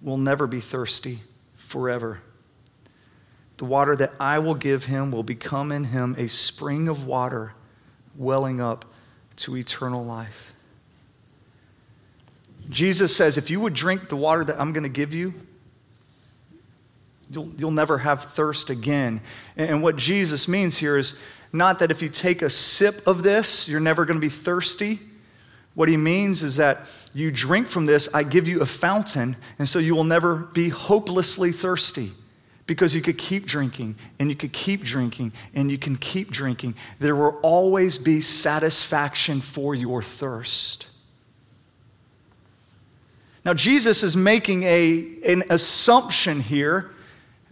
will 0.01 0.17
never 0.17 0.47
be 0.47 0.60
thirsty 0.60 1.19
forever. 1.55 2.21
The 3.57 3.65
water 3.65 3.95
that 3.95 4.13
I 4.19 4.39
will 4.39 4.55
give 4.55 4.86
him 4.86 5.12
will 5.12 5.23
become 5.23 5.71
in 5.71 5.84
him 5.84 6.15
a 6.17 6.27
spring 6.27 6.88
of 6.88 7.05
water 7.05 7.53
welling 8.15 8.60
up 8.60 8.86
to 9.38 9.55
eternal 9.55 10.03
life. 10.03 10.53
Jesus 12.69 13.15
says, 13.15 13.38
if 13.38 13.49
you 13.49 13.60
would 13.60 13.73
drink 13.73 14.10
the 14.10 14.15
water 14.15 14.43
that 14.43 14.60
I'm 14.60 14.73
going 14.73 14.84
to 14.84 14.89
give 14.89 15.13
you, 15.13 15.34
you'll, 17.32 17.50
you'll 17.58 17.72
never 17.72 17.98
have 17.98 18.26
thirst 18.26 18.70
again. 18.70 19.22
And 19.56 19.82
what 19.82 19.96
Jesus 19.96 20.48
means 20.48 20.78
here 20.78 20.98
is 20.98 21.20
not 21.54 21.80
that 21.80 21.91
if 21.91 22.02
you 22.02 22.10
take 22.10 22.41
a 22.41 22.50
sip 22.50 23.06
of 23.08 23.24
this, 23.24 23.67
you're 23.67 23.80
never 23.80 24.06
going 24.06 24.17
to 24.17 24.22
be 24.22 24.30
thirsty. 24.30 25.00
What 25.74 25.89
he 25.89 25.98
means 25.98 26.44
is 26.44 26.58
that 26.58 26.89
you 27.13 27.32
drink 27.32 27.67
from 27.67 27.86
this, 27.86 28.10
I 28.13 28.24
give 28.24 28.48
you 28.48 28.62
a 28.62 28.65
fountain, 28.65 29.38
and 29.58 29.67
so 29.67 29.80
you 29.80 29.96
will 29.96 30.04
never 30.04 30.36
be 30.36 30.70
hopelessly 30.70 31.52
thirsty 31.52 32.12
because 32.67 32.94
you 32.94 33.02
could 33.02 33.17
keep 33.17 33.46
drinking 33.46 33.96
and 34.20 34.30
you 34.30 34.36
could 34.36 34.54
keep 34.54 34.84
drinking 34.84 35.34
and 35.54 35.72
you 35.72 35.78
can 35.78 35.98
keep 35.98 36.32
drinking. 36.32 36.76
There 37.00 37.15
will 37.15 37.39
always 37.41 37.98
be 37.98 38.22
satisfaction 38.22 39.41
for 39.41 39.76
your 39.76 40.02
thirst. 40.02 40.88
Now, 43.44 43.54
Jesus 43.54 44.04
is 44.04 44.15
making 44.15 44.63
a, 44.63 45.08
an 45.26 45.44
assumption 45.50 46.41
here, 46.41 46.91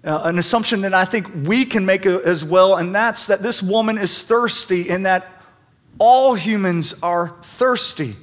uh, 0.04 0.22
an 0.24 0.40
assumption 0.40 0.82
that 0.82 0.94
I 0.94 1.06
think 1.06 1.28
we 1.46 1.66
can 1.66 1.86
make 1.86 2.06
as 2.06 2.44
well, 2.44 2.76
and 2.76 2.96
that's 2.96 3.28
that 3.28 3.42
this 3.42 3.62
woman 3.62 3.98
is 3.98 4.24
thirsty 4.24 4.90
and 4.90 5.06
that 5.06 5.28
all 5.98 6.36
humans 6.36 6.94
are 7.04 7.36
thirsty. 7.44 8.16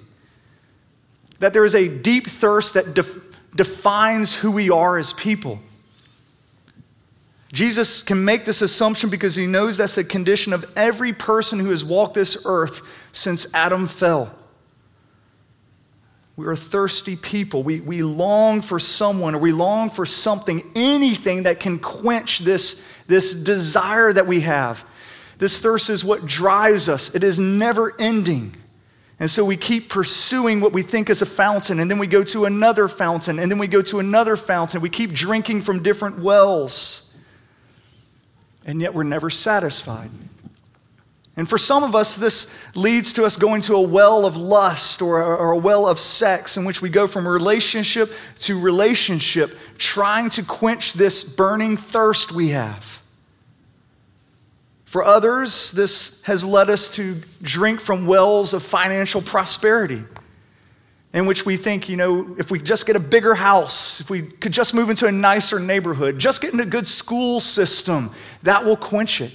That 1.40 1.52
there 1.52 1.64
is 1.64 1.74
a 1.74 1.88
deep 1.88 2.26
thirst 2.26 2.74
that 2.74 2.94
def- 2.94 3.18
defines 3.54 4.34
who 4.34 4.50
we 4.50 4.70
are 4.70 4.98
as 4.98 5.12
people. 5.12 5.60
Jesus 7.52 8.02
can 8.02 8.24
make 8.24 8.44
this 8.44 8.62
assumption 8.62 9.08
because 9.08 9.34
he 9.34 9.46
knows 9.46 9.76
that's 9.76 9.98
a 9.98 10.04
condition 10.04 10.52
of 10.52 10.64
every 10.76 11.12
person 11.12 11.58
who 11.58 11.70
has 11.70 11.84
walked 11.84 12.14
this 12.14 12.36
earth 12.44 12.82
since 13.12 13.46
Adam 13.54 13.86
fell. 13.86 14.34
We 16.36 16.46
are 16.46 16.56
thirsty 16.56 17.16
people. 17.16 17.62
We, 17.62 17.80
we 17.80 18.02
long 18.02 18.60
for 18.60 18.78
someone 18.78 19.34
or 19.34 19.38
we 19.38 19.52
long 19.52 19.88
for 19.88 20.04
something, 20.04 20.70
anything 20.74 21.44
that 21.44 21.60
can 21.60 21.78
quench 21.78 22.40
this, 22.40 22.86
this 23.06 23.34
desire 23.34 24.12
that 24.12 24.26
we 24.26 24.40
have. 24.40 24.84
This 25.38 25.60
thirst 25.60 25.90
is 25.90 26.04
what 26.04 26.26
drives 26.26 26.88
us, 26.88 27.14
it 27.14 27.24
is 27.24 27.38
never 27.38 27.98
ending. 28.00 28.54
And 29.18 29.30
so 29.30 29.46
we 29.46 29.56
keep 29.56 29.88
pursuing 29.88 30.60
what 30.60 30.74
we 30.74 30.82
think 30.82 31.08
is 31.08 31.22
a 31.22 31.26
fountain, 31.26 31.80
and 31.80 31.90
then 31.90 31.98
we 31.98 32.06
go 32.06 32.22
to 32.24 32.44
another 32.44 32.86
fountain, 32.86 33.38
and 33.38 33.50
then 33.50 33.58
we 33.58 33.66
go 33.66 33.80
to 33.80 33.98
another 33.98 34.36
fountain. 34.36 34.82
We 34.82 34.90
keep 34.90 35.12
drinking 35.14 35.62
from 35.62 35.82
different 35.82 36.18
wells, 36.18 37.16
and 38.66 38.78
yet 38.78 38.92
we're 38.92 39.04
never 39.04 39.30
satisfied. 39.30 40.10
And 41.36 41.46
for 41.46 41.58
some 41.58 41.84
of 41.84 41.94
us, 41.94 42.16
this 42.16 42.50
leads 42.74 43.12
to 43.14 43.24
us 43.24 43.36
going 43.36 43.60
to 43.62 43.74
a 43.74 43.80
well 43.80 44.24
of 44.24 44.38
lust 44.38 45.02
or 45.02 45.52
a, 45.52 45.56
well 45.56 45.86
of 45.86 46.00
sex 46.00 46.56
in 46.56 46.64
which 46.64 46.80
we 46.80 46.88
go 46.88 47.06
from 47.06 47.28
relationship 47.28 48.14
to 48.40 48.58
relationship, 48.58 49.58
trying 49.76 50.30
to 50.30 50.42
quench 50.42 50.94
this 50.94 51.22
burning 51.22 51.76
thirst 51.76 52.32
we 52.32 52.48
have. 52.48 53.02
For 54.86 55.04
others, 55.04 55.72
this 55.72 56.22
has 56.22 56.42
led 56.42 56.70
us 56.70 56.88
to 56.92 57.16
drink 57.42 57.80
from 57.80 58.06
wells 58.06 58.54
of 58.54 58.62
financial 58.62 59.20
prosperity, 59.20 60.02
in 61.12 61.26
which 61.26 61.44
we 61.44 61.58
think, 61.58 61.90
you 61.90 61.98
know, 61.98 62.34
if 62.38 62.50
we 62.50 62.58
just 62.58 62.86
get 62.86 62.96
a 62.96 63.00
bigger 63.00 63.34
house, 63.34 64.00
if 64.00 64.08
we 64.08 64.22
could 64.22 64.52
just 64.52 64.72
move 64.72 64.88
into 64.88 65.06
a 65.06 65.12
nicer 65.12 65.60
neighborhood, 65.60 66.18
just 66.18 66.40
get 66.40 66.54
in 66.54 66.60
a 66.60 66.64
good 66.64 66.86
school 66.86 67.40
system, 67.40 68.10
that 68.42 68.64
will 68.64 68.76
quench 68.76 69.20
it. 69.20 69.32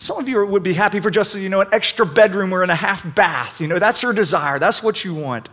Some 0.00 0.16
of 0.16 0.26
you 0.30 0.44
would 0.46 0.62
be 0.62 0.72
happy 0.72 0.98
for 0.98 1.10
just, 1.10 1.34
you 1.34 1.50
know, 1.50 1.60
an 1.60 1.68
extra 1.72 2.06
bedroom 2.06 2.54
or 2.54 2.64
in 2.64 2.70
a 2.70 2.74
half 2.74 3.14
bath. 3.14 3.60
You 3.60 3.68
know, 3.68 3.78
that's 3.78 4.02
your 4.02 4.14
desire. 4.14 4.58
That's 4.58 4.82
what 4.82 5.04
you 5.04 5.14
want. 5.14 5.50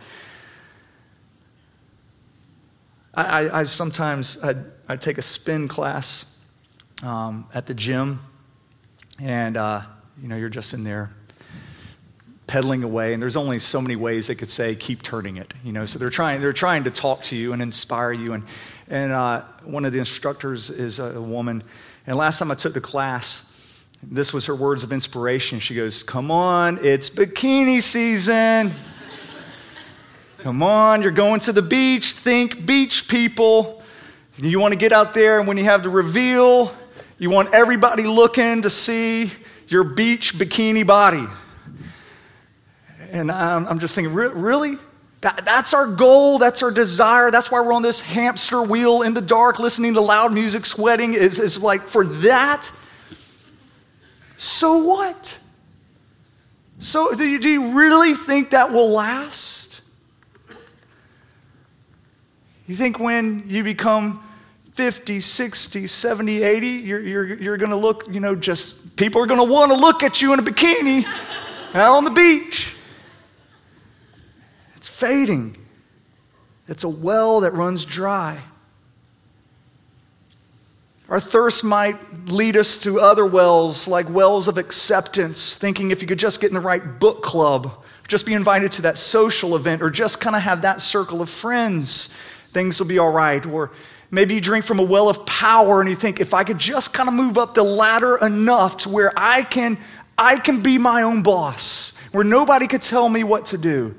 I, 3.14 3.24
I, 3.24 3.60
I 3.60 3.64
sometimes 3.64 4.42
I'd, 4.42 4.56
I'd 4.88 5.02
take 5.02 5.18
a 5.18 5.22
spin 5.22 5.68
class 5.68 6.34
um, 7.02 7.46
at 7.52 7.66
the 7.66 7.74
gym, 7.74 8.20
and 9.20 9.58
uh, 9.58 9.82
you 10.22 10.28
know 10.28 10.36
you're 10.36 10.48
just 10.48 10.72
in 10.72 10.82
there 10.82 11.10
pedaling 12.46 12.84
away, 12.84 13.12
and 13.12 13.22
there's 13.22 13.36
only 13.36 13.58
so 13.58 13.82
many 13.82 13.96
ways 13.96 14.28
they 14.28 14.34
could 14.34 14.50
say 14.50 14.74
keep 14.74 15.02
turning 15.02 15.36
it. 15.36 15.52
You 15.62 15.72
know, 15.72 15.84
so 15.84 15.98
they're 15.98 16.08
trying 16.08 16.40
they're 16.40 16.54
trying 16.54 16.84
to 16.84 16.90
talk 16.90 17.22
to 17.24 17.36
you 17.36 17.52
and 17.52 17.60
inspire 17.60 18.12
you, 18.12 18.32
and 18.32 18.44
and 18.88 19.12
uh, 19.12 19.42
one 19.64 19.84
of 19.84 19.92
the 19.92 19.98
instructors 19.98 20.70
is 20.70 21.00
a 21.00 21.20
woman, 21.20 21.62
and 22.06 22.16
last 22.16 22.38
time 22.38 22.50
I 22.50 22.54
took 22.54 22.72
the 22.72 22.80
class. 22.80 23.47
This 24.02 24.32
was 24.32 24.46
her 24.46 24.54
words 24.54 24.84
of 24.84 24.92
inspiration. 24.92 25.58
She 25.58 25.74
goes, 25.74 26.02
Come 26.02 26.30
on, 26.30 26.78
it's 26.82 27.10
bikini 27.10 27.82
season. 27.82 28.72
Come 30.38 30.62
on, 30.62 31.02
you're 31.02 31.10
going 31.10 31.40
to 31.40 31.52
the 31.52 31.62
beach. 31.62 32.12
Think 32.12 32.64
beach 32.64 33.08
people. 33.08 33.82
You 34.36 34.60
want 34.60 34.72
to 34.72 34.78
get 34.78 34.92
out 34.92 35.14
there, 35.14 35.40
and 35.40 35.48
when 35.48 35.56
you 35.56 35.64
have 35.64 35.82
the 35.82 35.88
reveal, 35.88 36.72
you 37.18 37.28
want 37.28 37.52
everybody 37.52 38.04
looking 38.04 38.62
to 38.62 38.70
see 38.70 39.32
your 39.66 39.82
beach 39.82 40.38
bikini 40.38 40.86
body. 40.86 41.26
And 43.10 43.32
I'm, 43.32 43.66
I'm 43.66 43.78
just 43.80 43.96
thinking, 43.96 44.14
really? 44.14 44.78
That, 45.22 45.44
that's 45.44 45.74
our 45.74 45.86
goal. 45.86 46.38
That's 46.38 46.62
our 46.62 46.70
desire. 46.70 47.32
That's 47.32 47.50
why 47.50 47.60
we're 47.60 47.72
on 47.72 47.82
this 47.82 48.00
hamster 48.00 48.62
wheel 48.62 49.02
in 49.02 49.14
the 49.14 49.20
dark, 49.20 49.58
listening 49.58 49.94
to 49.94 50.00
loud 50.00 50.32
music, 50.32 50.64
sweating. 50.66 51.14
Is, 51.14 51.40
is 51.40 51.60
like 51.60 51.88
for 51.88 52.04
that. 52.04 52.70
So 54.38 54.78
what? 54.84 55.36
So 56.78 57.12
do 57.12 57.28
you, 57.28 57.40
do 57.40 57.48
you 57.48 57.72
really 57.72 58.14
think 58.14 58.50
that 58.50 58.72
will 58.72 58.88
last? 58.88 59.80
You 62.68 62.76
think 62.76 63.00
when 63.00 63.44
you 63.48 63.64
become 63.64 64.24
50, 64.74 65.20
60, 65.20 65.88
70, 65.88 66.42
80, 66.44 66.68
you're, 66.68 67.00
you're, 67.00 67.34
you're 67.34 67.56
going 67.56 67.70
to 67.70 67.76
look, 67.76 68.06
you 68.12 68.20
know, 68.20 68.36
just 68.36 68.94
people 68.94 69.20
are 69.20 69.26
going 69.26 69.44
to 69.44 69.52
want 69.52 69.72
to 69.72 69.76
look 69.76 70.04
at 70.04 70.22
you 70.22 70.32
in 70.32 70.38
a 70.38 70.42
bikini 70.42 71.04
out 71.74 71.96
on 71.96 72.04
the 72.04 72.10
beach. 72.12 72.76
It's 74.76 74.86
fading. 74.86 75.56
It's 76.68 76.84
a 76.84 76.88
well 76.88 77.40
that 77.40 77.54
runs 77.54 77.84
dry. 77.84 78.40
Our 81.08 81.20
thirst 81.20 81.64
might 81.64 81.96
lead 82.26 82.56
us 82.56 82.78
to 82.80 83.00
other 83.00 83.24
wells, 83.24 83.88
like 83.88 84.08
wells 84.10 84.46
of 84.46 84.58
acceptance, 84.58 85.56
thinking 85.56 85.90
if 85.90 86.02
you 86.02 86.08
could 86.08 86.18
just 86.18 86.38
get 86.38 86.48
in 86.48 86.54
the 86.54 86.60
right 86.60 87.00
book 87.00 87.22
club, 87.22 87.82
just 88.08 88.26
be 88.26 88.34
invited 88.34 88.72
to 88.72 88.82
that 88.82 88.98
social 88.98 89.56
event, 89.56 89.80
or 89.80 89.88
just 89.88 90.20
kind 90.20 90.36
of 90.36 90.42
have 90.42 90.62
that 90.62 90.82
circle 90.82 91.22
of 91.22 91.30
friends, 91.30 92.14
things 92.52 92.78
will 92.78 92.88
be 92.88 92.98
all 92.98 93.10
right. 93.10 93.46
Or 93.46 93.70
maybe 94.10 94.34
you 94.34 94.40
drink 94.42 94.66
from 94.66 94.80
a 94.80 94.82
well 94.82 95.08
of 95.08 95.24
power 95.24 95.80
and 95.80 95.88
you 95.88 95.96
think, 95.96 96.20
if 96.20 96.34
I 96.34 96.44
could 96.44 96.58
just 96.58 96.92
kind 96.92 97.08
of 97.08 97.14
move 97.14 97.38
up 97.38 97.54
the 97.54 97.62
ladder 97.62 98.18
enough 98.18 98.76
to 98.78 98.90
where 98.90 99.12
I 99.16 99.44
can, 99.44 99.78
I 100.18 100.36
can 100.36 100.62
be 100.62 100.76
my 100.76 101.02
own 101.02 101.22
boss, 101.22 101.94
where 102.12 102.24
nobody 102.24 102.66
could 102.66 102.82
tell 102.82 103.08
me 103.08 103.24
what 103.24 103.46
to 103.46 103.56
do 103.56 103.94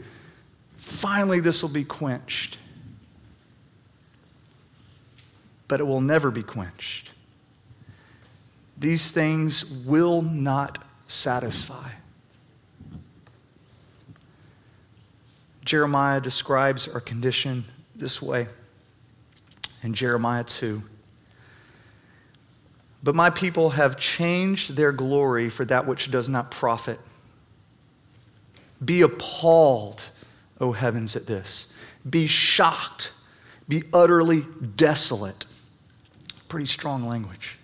finally 0.78 1.40
this 1.40 1.62
will 1.62 1.70
be 1.70 1.84
quenched. 1.84 2.59
But 5.70 5.80
it 5.80 5.86
will 5.86 6.02
never 6.02 6.30
be 6.32 6.44
quenched. 6.44 7.12
These 8.78 9.12
things 9.12 9.64
will 9.86 10.22
not 10.22 10.84
satisfy. 11.08 11.92
Jeremiah 15.64 16.20
describes 16.20 16.90
our 16.90 17.00
condition 17.00 17.64
this 17.96 18.22
way 18.22 18.48
in 19.84 19.94
Jeremiah 19.94 20.44
2. 20.44 20.82
But 23.02 23.16
my 23.16 23.30
people 23.30 23.70
have 23.70 23.98
changed 23.98 24.76
their 24.76 24.92
glory 24.92 25.50
for 25.50 25.64
that 25.64 25.88
which 25.88 26.12
does 26.12 26.28
not 26.28 26.52
profit. 26.52 27.00
Be 28.84 29.02
appalled 29.02 30.04
O 30.62 30.72
heavens, 30.72 31.16
at 31.16 31.26
this. 31.26 31.68
Be 32.10 32.28
shocked. 32.28 33.12
Be 33.68 33.84
utterly 33.94 34.46
desolate. 34.76 35.46
Pretty 36.50 36.66
strong 36.66 37.08
language. 37.08 37.58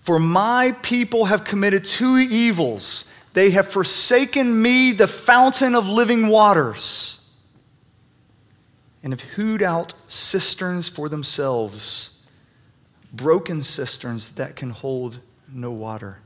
For 0.00 0.18
my 0.18 0.72
people 0.82 1.26
have 1.26 1.44
committed 1.44 1.84
two 1.84 2.16
evils. 2.16 3.10
They 3.34 3.50
have 3.50 3.68
forsaken 3.70 4.62
me, 4.62 4.92
the 4.92 5.06
fountain 5.06 5.74
of 5.74 5.88
living 5.88 6.28
waters, 6.28 7.22
and 9.02 9.12
have 9.12 9.20
hewed 9.20 9.62
out 9.62 9.92
cisterns 10.08 10.88
for 10.88 11.08
themselves, 11.10 12.18
broken 13.12 13.62
cisterns 13.62 14.30
that 14.32 14.56
can 14.56 14.70
hold 14.70 15.18
no 15.52 15.70
water. 15.70 16.18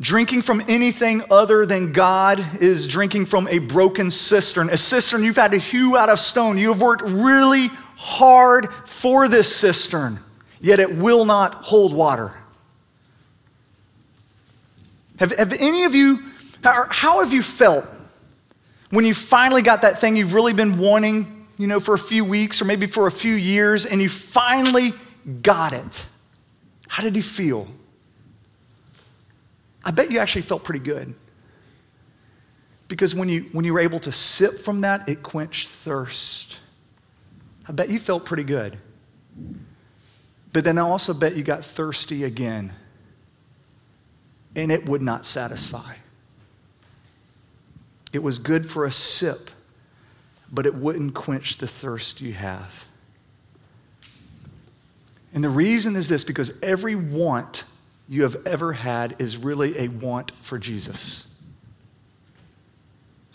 Drinking 0.00 0.42
from 0.42 0.62
anything 0.68 1.24
other 1.30 1.66
than 1.66 1.92
God 1.92 2.62
is 2.62 2.86
drinking 2.86 3.26
from 3.26 3.48
a 3.48 3.58
broken 3.58 4.12
cistern, 4.12 4.70
a 4.70 4.76
cistern 4.76 5.24
you've 5.24 5.36
had 5.36 5.50
to 5.50 5.58
hew 5.58 5.96
out 5.96 6.08
of 6.08 6.20
stone. 6.20 6.56
You 6.56 6.68
have 6.68 6.80
worked 6.80 7.02
really 7.02 7.68
hard 7.98 8.72
for 8.86 9.26
this 9.26 9.54
cistern, 9.54 10.20
yet 10.60 10.78
it 10.78 10.96
will 10.96 11.24
not 11.24 11.54
hold 11.56 11.92
water. 11.92 12.32
Have, 15.18 15.32
have 15.32 15.52
any 15.52 15.82
of 15.82 15.96
you, 15.96 16.22
how, 16.62 17.18
have 17.18 17.32
you 17.32 17.42
felt 17.42 17.84
when 18.90 19.04
you 19.04 19.12
finally 19.12 19.62
got 19.62 19.82
that 19.82 20.00
thing 20.00 20.16
you've 20.16 20.32
really 20.32 20.52
been 20.52 20.78
wanting, 20.78 21.46
you 21.58 21.66
know, 21.66 21.80
for 21.80 21.94
a 21.94 21.98
few 21.98 22.24
weeks 22.24 22.62
or 22.62 22.66
maybe 22.66 22.86
for 22.86 23.08
a 23.08 23.10
few 23.10 23.34
years, 23.34 23.84
and 23.84 24.00
you 24.00 24.08
finally 24.08 24.94
got 25.42 25.72
it? 25.72 26.06
How 26.86 27.02
did 27.02 27.16
you 27.16 27.22
feel? 27.22 27.66
I 29.84 29.90
bet 29.90 30.12
you 30.12 30.20
actually 30.20 30.42
felt 30.42 30.62
pretty 30.62 30.84
good. 30.84 31.16
Because 32.86 33.12
when 33.12 33.28
you, 33.28 33.48
when 33.50 33.64
you 33.64 33.74
were 33.74 33.80
able 33.80 33.98
to 34.00 34.12
sip 34.12 34.60
from 34.60 34.82
that, 34.82 35.08
it 35.08 35.24
quenched 35.24 35.68
thirst. 35.68 36.60
I 37.68 37.72
bet 37.72 37.90
you 37.90 37.98
felt 37.98 38.24
pretty 38.24 38.44
good. 38.44 38.78
But 40.52 40.64
then 40.64 40.78
I 40.78 40.82
also 40.82 41.12
bet 41.12 41.36
you 41.36 41.42
got 41.42 41.64
thirsty 41.64 42.24
again. 42.24 42.72
And 44.56 44.72
it 44.72 44.88
would 44.88 45.02
not 45.02 45.24
satisfy. 45.24 45.94
It 48.12 48.22
was 48.22 48.38
good 48.38 48.68
for 48.68 48.86
a 48.86 48.92
sip, 48.92 49.50
but 50.50 50.64
it 50.64 50.74
wouldn't 50.74 51.14
quench 51.14 51.58
the 51.58 51.68
thirst 51.68 52.22
you 52.22 52.32
have. 52.32 52.86
And 55.34 55.44
the 55.44 55.50
reason 55.50 55.94
is 55.94 56.08
this 56.08 56.24
because 56.24 56.52
every 56.62 56.94
want 56.96 57.64
you 58.08 58.22
have 58.22 58.36
ever 58.46 58.72
had 58.72 59.16
is 59.18 59.36
really 59.36 59.78
a 59.78 59.88
want 59.88 60.32
for 60.40 60.58
Jesus. 60.58 61.27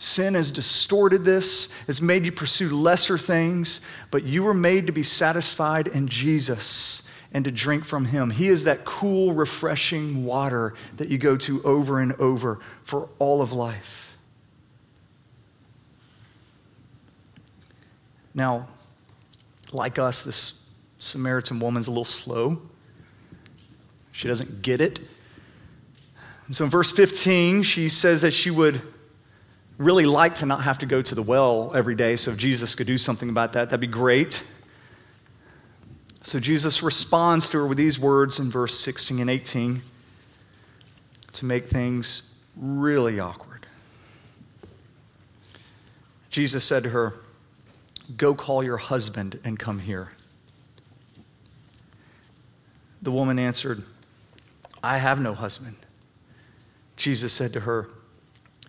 Sin 0.04 0.34
has 0.34 0.50
distorted 0.50 1.24
this, 1.24 1.70
has 1.86 2.02
made 2.02 2.26
you 2.26 2.30
pursue 2.30 2.68
lesser 2.68 3.16
things, 3.16 3.80
but 4.10 4.22
you 4.22 4.42
were 4.42 4.52
made 4.52 4.86
to 4.86 4.92
be 4.92 5.02
satisfied 5.02 5.86
in 5.88 6.08
Jesus 6.08 7.04
and 7.32 7.42
to 7.46 7.50
drink 7.50 7.86
from 7.86 8.04
Him. 8.04 8.28
He 8.28 8.48
is 8.48 8.64
that 8.64 8.84
cool, 8.84 9.32
refreshing 9.32 10.26
water 10.26 10.74
that 10.98 11.08
you 11.08 11.16
go 11.16 11.38
to 11.38 11.62
over 11.62 12.00
and 12.00 12.12
over 12.20 12.60
for 12.82 13.08
all 13.18 13.40
of 13.40 13.54
life. 13.54 14.18
Now, 18.34 18.68
like 19.72 19.98
us, 19.98 20.22
this 20.22 20.66
Samaritan 20.98 21.60
woman's 21.60 21.86
a 21.86 21.90
little 21.90 22.04
slow. 22.04 22.60
She 24.12 24.28
doesn't 24.28 24.60
get 24.60 24.82
it. 24.82 25.00
And 26.46 26.54
so 26.54 26.64
in 26.64 26.70
verse 26.70 26.92
15, 26.92 27.62
she 27.62 27.88
says 27.88 28.20
that 28.20 28.32
she 28.32 28.50
would 28.50 28.82
really 29.78 30.04
like 30.04 30.36
to 30.36 30.46
not 30.46 30.62
have 30.62 30.78
to 30.78 30.86
go 30.86 31.02
to 31.02 31.14
the 31.14 31.22
well 31.22 31.72
every 31.74 31.94
day. 31.94 32.16
So 32.16 32.30
if 32.30 32.36
Jesus 32.36 32.74
could 32.74 32.86
do 32.86 32.98
something 32.98 33.28
about 33.28 33.54
that, 33.54 33.70
that'd 33.70 33.80
be 33.80 33.86
great. 33.86 34.42
So 36.22 36.38
Jesus 36.40 36.82
responds 36.82 37.48
to 37.50 37.58
her 37.58 37.66
with 37.66 37.78
these 37.78 37.98
words 37.98 38.38
in 38.38 38.50
verse 38.50 38.78
16 38.78 39.20
and 39.20 39.28
18 39.28 39.82
to 41.32 41.44
make 41.44 41.66
things 41.66 42.30
really 42.56 43.20
awkward. 43.20 43.66
Jesus 46.30 46.64
said 46.64 46.84
to 46.84 46.90
her, 46.90 47.12
Go 48.16 48.34
call 48.34 48.62
your 48.62 48.76
husband 48.76 49.38
and 49.44 49.58
come 49.58 49.78
here. 49.78 50.12
The 53.02 53.10
woman 53.10 53.38
answered, 53.38 53.82
I 54.82 54.98
have 54.98 55.20
no 55.20 55.34
husband. 55.34 55.76
Jesus 56.96 57.32
said 57.32 57.52
to 57.54 57.60
her, 57.60 57.88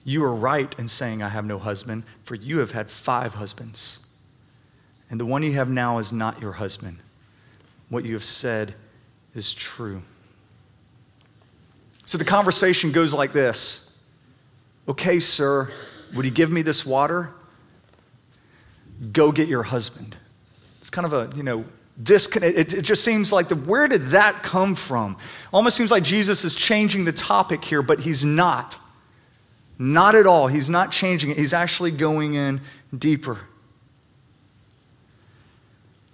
You 0.06 0.24
are 0.24 0.34
right 0.34 0.74
in 0.78 0.88
saying, 0.88 1.24
I 1.24 1.30
have 1.30 1.46
no 1.46 1.58
husband, 1.58 2.04
for 2.24 2.36
you 2.36 2.60
have 2.60 2.72
had 2.72 2.90
five 2.90 3.34
husbands. 3.34 4.00
And 5.10 5.20
the 5.20 5.26
one 5.26 5.44
you 5.44 5.54
have 5.54 5.70
now 5.70 5.98
is 5.98 6.14
not 6.14 6.40
your 6.40 6.54
husband. 6.54 7.00
What 7.90 8.06
you 8.06 8.14
have 8.14 8.24
said 8.24 8.76
is 9.34 9.54
true. 9.54 10.02
So 12.06 12.20
the 12.20 12.26
conversation 12.26 12.92
goes 12.92 13.14
like 13.14 13.34
this 13.34 13.98
Okay, 14.88 15.20
sir, 15.20 15.72
would 16.14 16.26
you 16.26 16.32
give 16.32 16.52
me 16.52 16.62
this 16.62 16.86
water? 16.86 17.34
Go 19.12 19.32
get 19.32 19.48
your 19.48 19.64
husband. 19.64 20.16
It's 20.80 20.92
kind 20.92 21.06
of 21.06 21.14
a, 21.14 21.36
you 21.36 21.42
know, 21.42 21.66
disconnect. 22.02 22.58
It, 22.58 22.74
it, 22.76 22.82
just 22.84 23.04
seems 23.04 23.34
like 23.34 23.50
the 23.50 23.56
where 23.56 23.88
did 23.88 24.08
that 24.08 24.44
come 24.44 24.76
from? 24.76 25.18
Almost 25.52 25.76
seems 25.76 25.90
like 25.90 26.04
Jesus 26.04 26.46
is 26.46 26.54
changing 26.54 27.06
the 27.06 27.12
topic 27.12 27.66
here, 27.66 27.82
but 27.82 28.00
he's 28.00 28.24
not. 28.24 28.78
Not 29.78 30.16
at 30.16 30.26
all. 30.26 30.48
He's 30.48 30.70
not 30.70 30.92
changing 30.92 31.32
it. 31.32 31.38
He's 31.38 31.54
actually 31.54 31.92
going 31.92 32.36
in 32.36 32.62
deeper. 32.98 33.40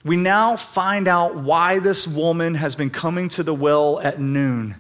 We 0.04 0.18
now 0.18 0.56
find 0.56 1.08
out 1.08 1.36
why 1.36 1.80
this 1.80 2.08
woman 2.08 2.56
has 2.56 2.76
been 2.76 2.90
coming 2.90 3.30
to 3.30 3.44
the 3.44 3.54
well 3.54 4.00
at 4.00 4.20
noon. 4.20 4.76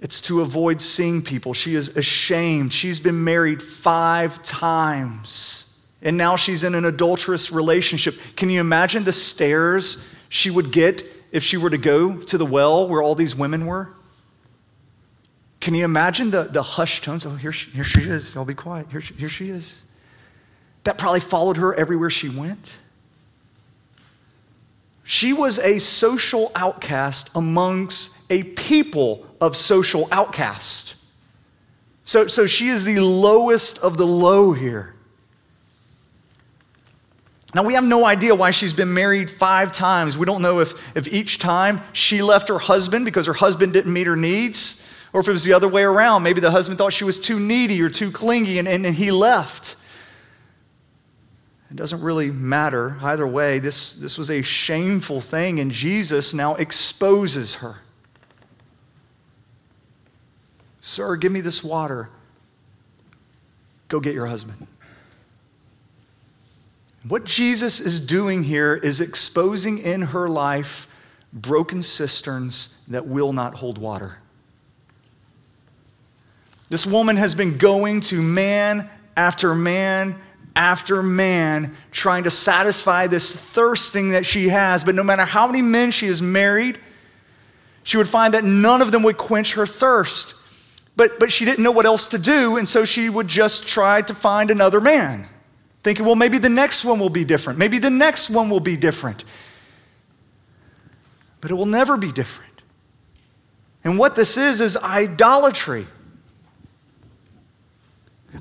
It's 0.00 0.20
to 0.22 0.42
avoid 0.42 0.80
seeing 0.80 1.22
people. 1.22 1.54
She 1.54 1.74
is 1.74 1.96
ashamed. 1.96 2.72
She's 2.72 3.00
been 3.00 3.24
married 3.24 3.62
five 3.62 4.42
times. 4.42 5.74
And 6.02 6.16
now 6.16 6.36
she's 6.36 6.62
in 6.62 6.74
an 6.74 6.84
adulterous 6.84 7.50
relationship. 7.50 8.18
Can 8.36 8.50
you 8.50 8.60
imagine 8.60 9.02
the 9.04 9.12
stares 9.12 10.06
she 10.28 10.50
would 10.50 10.70
get 10.70 11.02
if 11.32 11.42
she 11.42 11.56
were 11.56 11.70
to 11.70 11.78
go 11.78 12.16
to 12.16 12.38
the 12.38 12.46
well 12.46 12.86
where 12.86 13.02
all 13.02 13.14
these 13.14 13.34
women 13.34 13.66
were? 13.66 13.88
Can 15.60 15.74
you 15.74 15.84
imagine 15.84 16.30
the, 16.30 16.44
the 16.44 16.62
hushed 16.62 17.04
tones? 17.04 17.26
Oh, 17.26 17.30
here 17.30 17.52
she, 17.52 17.70
here 17.70 17.84
she 17.84 18.00
is. 18.00 18.36
I'll 18.36 18.44
be 18.44 18.54
quiet. 18.54 18.86
Here 18.90 19.00
she, 19.00 19.14
here 19.14 19.28
she 19.28 19.50
is. 19.50 19.82
That 20.84 20.98
probably 20.98 21.20
followed 21.20 21.56
her 21.56 21.74
everywhere 21.74 22.10
she 22.10 22.28
went. 22.28 22.78
She 25.04 25.32
was 25.32 25.58
a 25.58 25.78
social 25.78 26.52
outcast 26.54 27.30
amongst 27.34 28.16
a 28.30 28.42
people 28.42 29.26
of 29.40 29.56
social 29.56 30.06
outcast. 30.12 30.96
So, 32.04 32.26
so 32.26 32.46
she 32.46 32.68
is 32.68 32.84
the 32.84 33.00
lowest 33.00 33.78
of 33.78 33.96
the 33.96 34.06
low 34.06 34.52
here. 34.52 34.94
Now, 37.54 37.64
we 37.64 37.74
have 37.74 37.84
no 37.84 38.04
idea 38.04 38.34
why 38.34 38.50
she's 38.50 38.74
been 38.74 38.92
married 38.92 39.30
five 39.30 39.72
times. 39.72 40.18
We 40.18 40.26
don't 40.26 40.42
know 40.42 40.60
if, 40.60 40.96
if 40.96 41.08
each 41.08 41.38
time 41.38 41.80
she 41.94 42.22
left 42.22 42.48
her 42.48 42.58
husband 42.58 43.06
because 43.06 43.26
her 43.26 43.32
husband 43.32 43.72
didn't 43.72 43.92
meet 43.92 44.06
her 44.06 44.16
needs, 44.16 44.86
or 45.12 45.20
if 45.20 45.28
it 45.28 45.32
was 45.32 45.44
the 45.44 45.52
other 45.52 45.68
way 45.68 45.82
around. 45.82 46.22
Maybe 46.22 46.40
the 46.40 46.50
husband 46.50 46.78
thought 46.78 46.92
she 46.92 47.04
was 47.04 47.18
too 47.18 47.40
needy 47.40 47.80
or 47.82 47.90
too 47.90 48.10
clingy 48.10 48.58
and, 48.58 48.68
and, 48.68 48.84
and 48.84 48.94
he 48.94 49.10
left. 49.10 49.76
It 51.70 51.76
doesn't 51.76 52.00
really 52.00 52.30
matter. 52.30 52.98
Either 53.02 53.26
way, 53.26 53.58
this, 53.58 53.92
this 53.92 54.16
was 54.16 54.30
a 54.30 54.40
shameful 54.40 55.20
thing, 55.20 55.60
and 55.60 55.70
Jesus 55.70 56.32
now 56.32 56.54
exposes 56.54 57.56
her. 57.56 57.76
Sir, 60.80 61.16
give 61.16 61.30
me 61.30 61.42
this 61.42 61.62
water. 61.62 62.08
Go 63.88 64.00
get 64.00 64.14
your 64.14 64.26
husband. 64.26 64.66
What 67.06 67.24
Jesus 67.24 67.80
is 67.80 68.00
doing 68.00 68.42
here 68.42 68.74
is 68.74 69.00
exposing 69.00 69.78
in 69.78 70.02
her 70.02 70.28
life 70.28 70.86
broken 71.32 71.82
cisterns 71.82 72.78
that 72.88 73.06
will 73.06 73.32
not 73.32 73.54
hold 73.54 73.76
water. 73.76 74.18
This 76.68 76.86
woman 76.86 77.16
has 77.16 77.34
been 77.34 77.56
going 77.56 78.00
to 78.02 78.20
man 78.20 78.88
after 79.16 79.54
man 79.54 80.20
after 80.58 81.04
man 81.04 81.72
trying 81.92 82.24
to 82.24 82.32
satisfy 82.32 83.06
this 83.06 83.30
thirsting 83.30 84.10
that 84.10 84.26
she 84.26 84.48
has. 84.48 84.82
But 84.82 84.96
no 84.96 85.04
matter 85.04 85.24
how 85.24 85.46
many 85.46 85.62
men 85.62 85.92
she 85.92 86.08
has 86.08 86.20
married, 86.20 86.78
she 87.84 87.96
would 87.96 88.08
find 88.08 88.34
that 88.34 88.42
none 88.42 88.82
of 88.82 88.90
them 88.90 89.04
would 89.04 89.16
quench 89.16 89.54
her 89.54 89.66
thirst. 89.66 90.34
But, 90.96 91.20
but 91.20 91.30
she 91.30 91.44
didn't 91.44 91.62
know 91.62 91.70
what 91.70 91.86
else 91.86 92.08
to 92.08 92.18
do, 92.18 92.56
and 92.56 92.68
so 92.68 92.84
she 92.84 93.08
would 93.08 93.28
just 93.28 93.68
try 93.68 94.02
to 94.02 94.12
find 94.12 94.50
another 94.50 94.80
man, 94.80 95.28
thinking, 95.84 96.04
well, 96.04 96.16
maybe 96.16 96.38
the 96.38 96.48
next 96.48 96.84
one 96.84 96.98
will 96.98 97.08
be 97.08 97.24
different. 97.24 97.56
Maybe 97.56 97.78
the 97.78 97.88
next 97.88 98.28
one 98.28 98.50
will 98.50 98.58
be 98.58 98.76
different. 98.76 99.22
But 101.40 101.52
it 101.52 101.54
will 101.54 101.66
never 101.66 101.96
be 101.96 102.10
different. 102.10 102.62
And 103.84 103.96
what 103.96 104.16
this 104.16 104.36
is, 104.36 104.60
is 104.60 104.76
idolatry. 104.76 105.86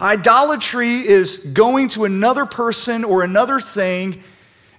Idolatry 0.01 1.07
is 1.07 1.37
going 1.37 1.89
to 1.89 2.05
another 2.05 2.45
person 2.45 3.03
or 3.03 3.23
another 3.23 3.59
thing 3.59 4.21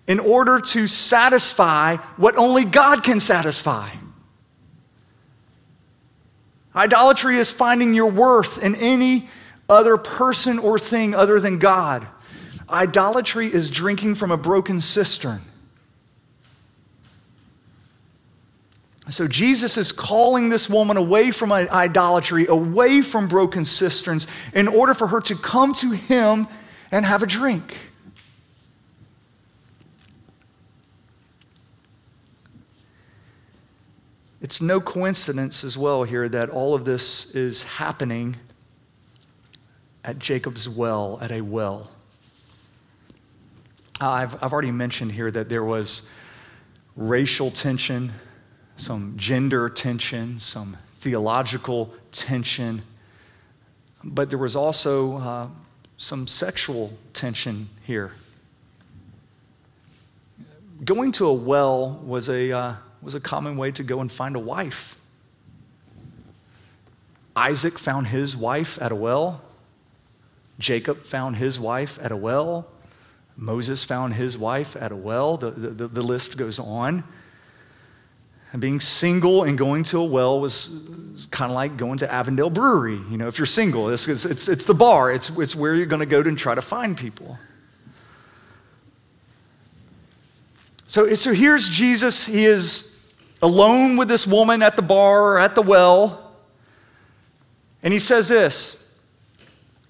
in 0.06 0.20
order 0.20 0.60
to 0.60 0.86
satisfy 0.86 1.96
what 2.16 2.36
only 2.36 2.64
God 2.64 3.02
can 3.02 3.20
satisfy. 3.20 3.90
Idolatry 6.74 7.36
is 7.36 7.50
finding 7.50 7.94
your 7.94 8.10
worth 8.10 8.62
in 8.62 8.74
any 8.76 9.28
other 9.68 9.96
person 9.96 10.58
or 10.58 10.78
thing 10.78 11.14
other 11.14 11.40
than 11.40 11.58
God. 11.58 12.06
Idolatry 12.70 13.52
is 13.52 13.70
drinking 13.70 14.14
from 14.14 14.30
a 14.30 14.36
broken 14.36 14.80
cistern. 14.80 15.40
So 19.10 19.26
Jesus 19.26 19.78
is 19.78 19.90
calling 19.90 20.50
this 20.50 20.68
woman 20.68 20.98
away 20.98 21.30
from 21.30 21.50
idolatry, 21.50 22.46
away 22.46 23.00
from 23.00 23.26
broken 23.26 23.64
cisterns, 23.64 24.26
in 24.52 24.68
order 24.68 24.92
for 24.92 25.06
her 25.06 25.20
to 25.22 25.34
come 25.34 25.72
to 25.74 25.92
him 25.92 26.46
and 26.90 27.06
have 27.06 27.22
a 27.22 27.26
drink. 27.26 27.74
It's 34.40 34.60
no 34.60 34.80
coincidence 34.80 35.64
as 35.64 35.76
well 35.76 36.04
here 36.04 36.28
that 36.28 36.50
all 36.50 36.74
of 36.74 36.84
this 36.84 37.34
is 37.34 37.62
happening 37.62 38.36
at 40.04 40.18
Jacob's 40.18 40.68
well, 40.68 41.18
at 41.20 41.32
a 41.32 41.40
well. 41.40 41.90
Uh, 44.00 44.10
I've, 44.10 44.42
I've 44.42 44.52
already 44.52 44.70
mentioned 44.70 45.12
here 45.12 45.30
that 45.30 45.48
there 45.48 45.64
was 45.64 46.08
racial 46.94 47.50
tension 47.50 48.12
some 48.78 49.14
gender 49.16 49.68
tension, 49.68 50.38
some 50.38 50.76
theological 50.98 51.92
tension, 52.12 52.82
but 54.04 54.30
there 54.30 54.38
was 54.38 54.54
also 54.56 55.18
uh, 55.18 55.48
some 55.96 56.26
sexual 56.26 56.92
tension 57.12 57.68
here. 57.84 58.12
Going 60.84 61.10
to 61.12 61.26
a 61.26 61.32
well 61.32 62.00
was 62.04 62.28
a, 62.28 62.52
uh, 62.52 62.74
was 63.02 63.16
a 63.16 63.20
common 63.20 63.56
way 63.56 63.72
to 63.72 63.82
go 63.82 64.00
and 64.00 64.10
find 64.10 64.36
a 64.36 64.40
wife. 64.40 64.96
Isaac 67.34 67.78
found 67.78 68.06
his 68.06 68.36
wife 68.36 68.80
at 68.80 68.92
a 68.92 68.96
well. 68.96 69.42
Jacob 70.60 71.04
found 71.04 71.36
his 71.36 71.58
wife 71.58 71.98
at 72.00 72.12
a 72.12 72.16
well. 72.16 72.66
Moses 73.36 73.84
found 73.84 74.14
his 74.14 74.38
wife 74.38 74.76
at 74.76 74.92
a 74.92 74.96
well. 74.96 75.36
The, 75.36 75.50
the, 75.50 75.88
the 75.88 76.02
list 76.02 76.36
goes 76.36 76.58
on. 76.58 77.04
And 78.52 78.60
being 78.62 78.80
single 78.80 79.44
and 79.44 79.58
going 79.58 79.84
to 79.84 79.98
a 79.98 80.04
well 80.04 80.40
was 80.40 81.26
kind 81.30 81.50
of 81.50 81.54
like 81.54 81.76
going 81.76 81.98
to 81.98 82.12
Avondale 82.12 82.48
Brewery. 82.48 83.00
You 83.10 83.18
know, 83.18 83.28
if 83.28 83.38
you're 83.38 83.46
single, 83.46 83.90
it's, 83.90 84.08
it's, 84.08 84.48
it's, 84.48 84.64
the 84.64 84.74
bar, 84.74 85.12
it's, 85.12 85.28
it's 85.30 85.54
where 85.54 85.74
you're 85.74 85.86
going 85.86 86.00
to 86.00 86.06
go 86.06 86.22
to 86.22 86.28
and 86.28 86.38
try 86.38 86.54
to 86.54 86.62
find 86.62 86.96
people. 86.96 87.38
So, 90.86 91.14
so 91.14 91.34
here's 91.34 91.68
Jesus. 91.68 92.26
He 92.26 92.46
is 92.46 93.12
alone 93.42 93.96
with 93.96 94.08
this 94.08 94.26
woman 94.26 94.62
at 94.62 94.76
the 94.76 94.82
bar 94.82 95.34
or 95.34 95.38
at 95.38 95.54
the 95.54 95.62
well. 95.62 96.32
And 97.82 97.92
he 97.92 97.98
says 97.98 98.28
this 98.28 98.82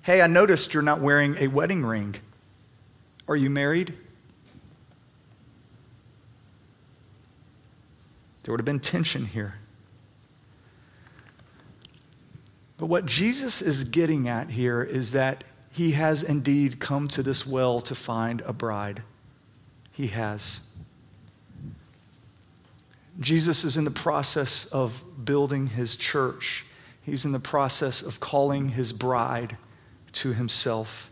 Hey, 0.02 0.20
I 0.20 0.26
noticed 0.26 0.74
you're 0.74 0.82
not 0.82 1.00
wearing 1.00 1.36
a 1.38 1.46
wedding 1.46 1.84
ring. 1.84 2.16
Are 3.28 3.36
you 3.36 3.50
married? 3.50 3.94
There 8.48 8.52
would 8.54 8.60
have 8.60 8.64
been 8.64 8.80
tension 8.80 9.26
here. 9.26 9.56
But 12.78 12.86
what 12.86 13.04
Jesus 13.04 13.60
is 13.60 13.84
getting 13.84 14.26
at 14.26 14.48
here 14.48 14.82
is 14.82 15.12
that 15.12 15.44
he 15.70 15.90
has 15.90 16.22
indeed 16.22 16.80
come 16.80 17.08
to 17.08 17.22
this 17.22 17.46
well 17.46 17.82
to 17.82 17.94
find 17.94 18.40
a 18.40 18.54
bride. 18.54 19.02
He 19.92 20.06
has. 20.06 20.62
Jesus 23.20 23.64
is 23.64 23.76
in 23.76 23.84
the 23.84 23.90
process 23.90 24.64
of 24.64 25.04
building 25.26 25.66
his 25.66 25.94
church. 25.94 26.64
He's 27.02 27.26
in 27.26 27.32
the 27.32 27.38
process 27.38 28.00
of 28.00 28.18
calling 28.18 28.70
his 28.70 28.94
bride 28.94 29.58
to 30.12 30.32
himself. 30.32 31.10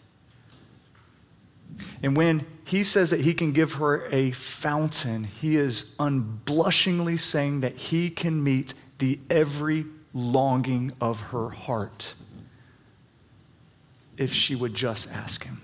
And 2.02 2.16
when 2.16 2.46
he 2.66 2.82
says 2.82 3.10
that 3.10 3.20
he 3.20 3.32
can 3.32 3.52
give 3.52 3.74
her 3.74 4.08
a 4.10 4.32
fountain, 4.32 5.22
he 5.22 5.54
is 5.54 5.94
unblushingly 6.00 7.16
saying 7.16 7.60
that 7.60 7.76
he 7.76 8.10
can 8.10 8.42
meet 8.42 8.74
the 8.98 9.20
every 9.30 9.86
longing 10.12 10.92
of 11.00 11.20
her 11.20 11.50
heart 11.50 12.14
if 14.16 14.32
she 14.32 14.56
would 14.56 14.74
just 14.74 15.08
ask 15.12 15.44
him. 15.44 15.60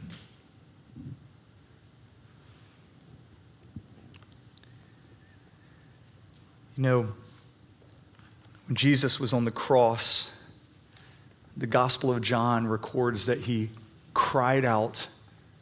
You 6.76 6.82
know, 6.84 7.06
when 8.68 8.76
Jesus 8.76 9.18
was 9.18 9.32
on 9.32 9.44
the 9.44 9.50
cross, 9.50 10.30
the 11.56 11.66
Gospel 11.66 12.12
of 12.12 12.22
John 12.22 12.68
records 12.68 13.26
that 13.26 13.40
he 13.40 13.70
cried 14.14 14.64
out 14.64 15.08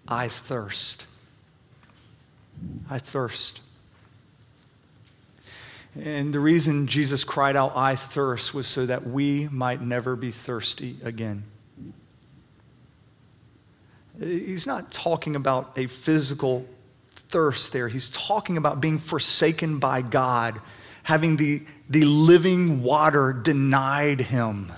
I 0.07 0.29
thirst. 0.29 1.07
I 2.89 2.99
thirst. 2.99 3.61
And 5.99 6.33
the 6.33 6.41
reason 6.41 6.87
Jesus 6.87 7.25
cried 7.25 7.57
out, 7.57 7.77
I 7.77 7.97
thirst, 7.97 8.55
was 8.55 8.67
so 8.67 8.87
that 8.87 9.07
we 9.07 9.49
might 9.49 9.83
never 9.83 10.15
be 10.17 10.31
thirsty 10.31 10.97
again. 11.03 11.43
He's 14.19 14.67
not 14.67 14.93
talking 14.93 15.35
about 15.35 15.73
a 15.77 15.87
physical 15.87 16.67
thirst 17.31 17.73
there. 17.73 17.89
He's 17.89 18.11
talking 18.11 18.57
about 18.57 18.81
being 18.81 18.99
forsaken 18.99 19.79
by 19.79 20.03
God, 20.03 20.61
having 21.03 21.37
the, 21.37 21.63
the 21.89 22.05
living 22.05 22.83
water 22.83 23.33
denied 23.33 24.21
him. 24.21 24.73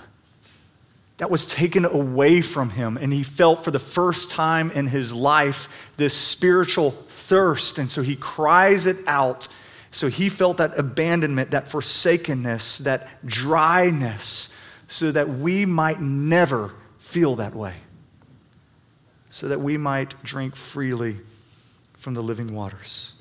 That 1.17 1.29
was 1.29 1.45
taken 1.45 1.85
away 1.85 2.41
from 2.41 2.71
him, 2.71 2.97
and 2.97 3.13
he 3.13 3.23
felt 3.23 3.63
for 3.63 3.71
the 3.71 3.79
first 3.79 4.31
time 4.31 4.71
in 4.71 4.87
his 4.87 5.13
life 5.13 5.91
this 5.95 6.13
spiritual 6.13 6.91
thirst, 7.07 7.77
and 7.77 7.89
so 7.89 8.01
he 8.01 8.15
cries 8.15 8.87
it 8.87 8.97
out. 9.07 9.47
So 9.91 10.09
he 10.09 10.27
felt 10.29 10.57
that 10.57 10.77
abandonment, 10.77 11.51
that 11.51 11.67
forsakenness, 11.67 12.79
that 12.79 13.07
dryness, 13.25 14.49
so 14.87 15.11
that 15.11 15.29
we 15.29 15.65
might 15.65 16.01
never 16.01 16.73
feel 16.97 17.35
that 17.35 17.55
way, 17.55 17.75
so 19.29 19.47
that 19.49 19.61
we 19.61 19.77
might 19.77 20.21
drink 20.23 20.55
freely 20.55 21.17
from 21.93 22.15
the 22.15 22.21
living 22.21 22.55
waters. 22.55 23.13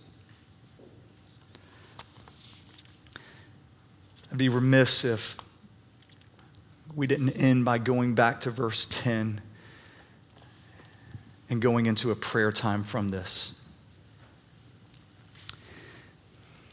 I'd 4.31 4.39
be 4.39 4.49
remiss 4.49 5.05
if 5.05 5.37
we 6.95 7.07
didn't 7.07 7.31
end 7.31 7.65
by 7.65 7.79
going 7.79 8.15
back 8.15 8.41
to 8.41 8.51
verse 8.51 8.87
10 8.91 9.41
and 11.51 11.63
going 11.63 11.87
into 11.87 12.11
a 12.11 12.15
prayer 12.15 12.53
time 12.53 12.83
from 12.83 13.09
this. 13.09 13.55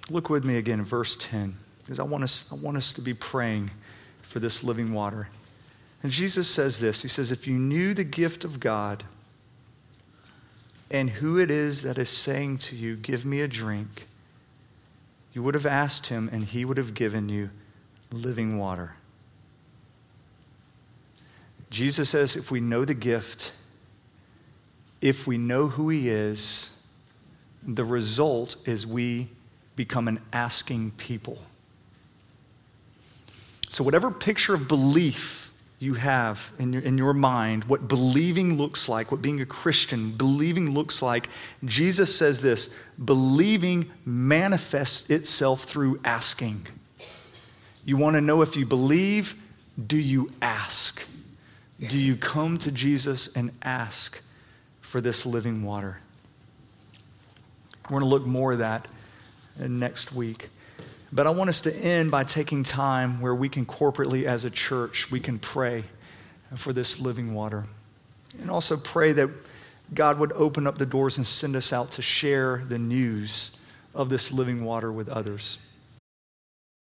Look 0.09 0.29
with 0.29 0.43
me 0.43 0.57
again 0.57 0.79
in 0.79 0.85
verse 0.85 1.15
10, 1.17 1.55
because 1.79 1.99
I 1.99 2.03
want 2.03 2.23
us, 2.23 2.45
I 2.51 2.55
want 2.55 2.77
us 2.77 2.93
to 2.93 3.01
be 3.01 3.13
praying 3.13 3.69
for 4.21 4.39
this 4.39 4.63
living 4.63 4.93
water. 4.93 5.27
And 6.01 6.11
Jesus 6.11 6.47
says 6.47 6.79
this 6.79 7.01
He 7.01 7.07
says, 7.07 7.31
If 7.31 7.47
you 7.47 7.53
knew 7.53 7.93
the 7.93 8.03
gift 8.03 8.43
of 8.43 8.59
God 8.59 9.03
and 10.89 11.09
who 11.09 11.37
it 11.37 11.51
is 11.51 11.83
that 11.83 11.97
is 11.97 12.09
saying 12.09 12.57
to 12.59 12.75
you, 12.75 12.95
Give 12.95 13.25
me 13.25 13.41
a 13.41 13.47
drink, 13.47 14.07
you 15.33 15.43
would 15.43 15.53
have 15.53 15.65
asked 15.65 16.07
him, 16.07 16.29
and 16.31 16.43
he 16.43 16.65
would 16.65 16.77
have 16.77 16.93
given 16.93 17.29
you 17.29 17.49
living 18.11 18.57
water. 18.57 18.93
Jesus 21.69 22.09
says, 22.09 22.35
If 22.35 22.51
we 22.51 22.59
know 22.59 22.85
the 22.85 22.93
gift, 22.93 23.51
if 25.01 25.27
we 25.27 25.37
know 25.37 25.67
who 25.67 25.89
he 25.89 26.09
is, 26.09 26.71
the 27.63 27.85
result 27.85 28.55
is 28.65 28.87
we 28.87 29.29
become 29.75 30.07
an 30.07 30.19
asking 30.33 30.91
people. 30.91 31.37
So, 33.69 33.83
whatever 33.83 34.09
picture 34.09 34.55
of 34.55 34.67
belief 34.67 35.53
you 35.77 35.93
have 35.93 36.51
in 36.59 36.73
your, 36.73 36.81
in 36.81 36.97
your 36.97 37.13
mind, 37.13 37.63
what 37.65 37.87
believing 37.87 38.57
looks 38.57 38.89
like, 38.89 39.11
what 39.11 39.21
being 39.21 39.39
a 39.41 39.45
Christian, 39.45 40.11
believing 40.11 40.73
looks 40.73 41.01
like, 41.01 41.29
Jesus 41.63 42.13
says 42.13 42.41
this 42.41 42.73
believing 43.05 43.89
manifests 44.05 45.09
itself 45.09 45.63
through 45.63 45.99
asking. 46.03 46.67
You 47.85 47.95
want 47.95 48.15
to 48.15 48.21
know 48.21 48.41
if 48.41 48.57
you 48.57 48.65
believe? 48.65 49.35
Do 49.87 49.97
you 49.97 50.29
ask? 50.41 51.01
Do 51.79 51.97
you 51.97 52.17
come 52.17 52.57
to 52.59 52.71
Jesus 52.71 53.35
and 53.35 53.51
ask 53.61 54.21
for 54.81 54.99
this 54.99 55.25
living 55.25 55.63
water? 55.63 55.97
We're 57.85 57.99
going 57.99 58.01
to 58.01 58.09
look 58.09 58.25
more 58.25 58.53
at 58.53 58.59
that 58.59 58.87
next 59.57 60.11
week. 60.13 60.49
But 61.11 61.25
I 61.25 61.29
want 61.31 61.49
us 61.49 61.61
to 61.61 61.75
end 61.75 62.11
by 62.11 62.23
taking 62.23 62.63
time 62.63 63.21
where 63.21 63.33
we 63.33 63.49
can 63.49 63.65
corporately, 63.65 64.25
as 64.25 64.45
a 64.45 64.49
church, 64.49 65.09
we 65.09 65.19
can 65.19 65.39
pray 65.39 65.85
for 66.55 66.73
this 66.73 66.99
living 66.99 67.33
water. 67.33 67.63
And 68.41 68.51
also 68.51 68.77
pray 68.77 69.13
that 69.13 69.29
God 69.93 70.19
would 70.19 70.33
open 70.33 70.67
up 70.67 70.77
the 70.77 70.85
doors 70.85 71.17
and 71.17 71.25
send 71.25 71.55
us 71.55 71.73
out 71.73 71.91
to 71.93 72.01
share 72.01 72.63
the 72.67 72.77
news 72.77 73.51
of 73.95 74.09
this 74.09 74.31
living 74.31 74.63
water 74.63 74.91
with 74.91 75.09
others. 75.09 75.57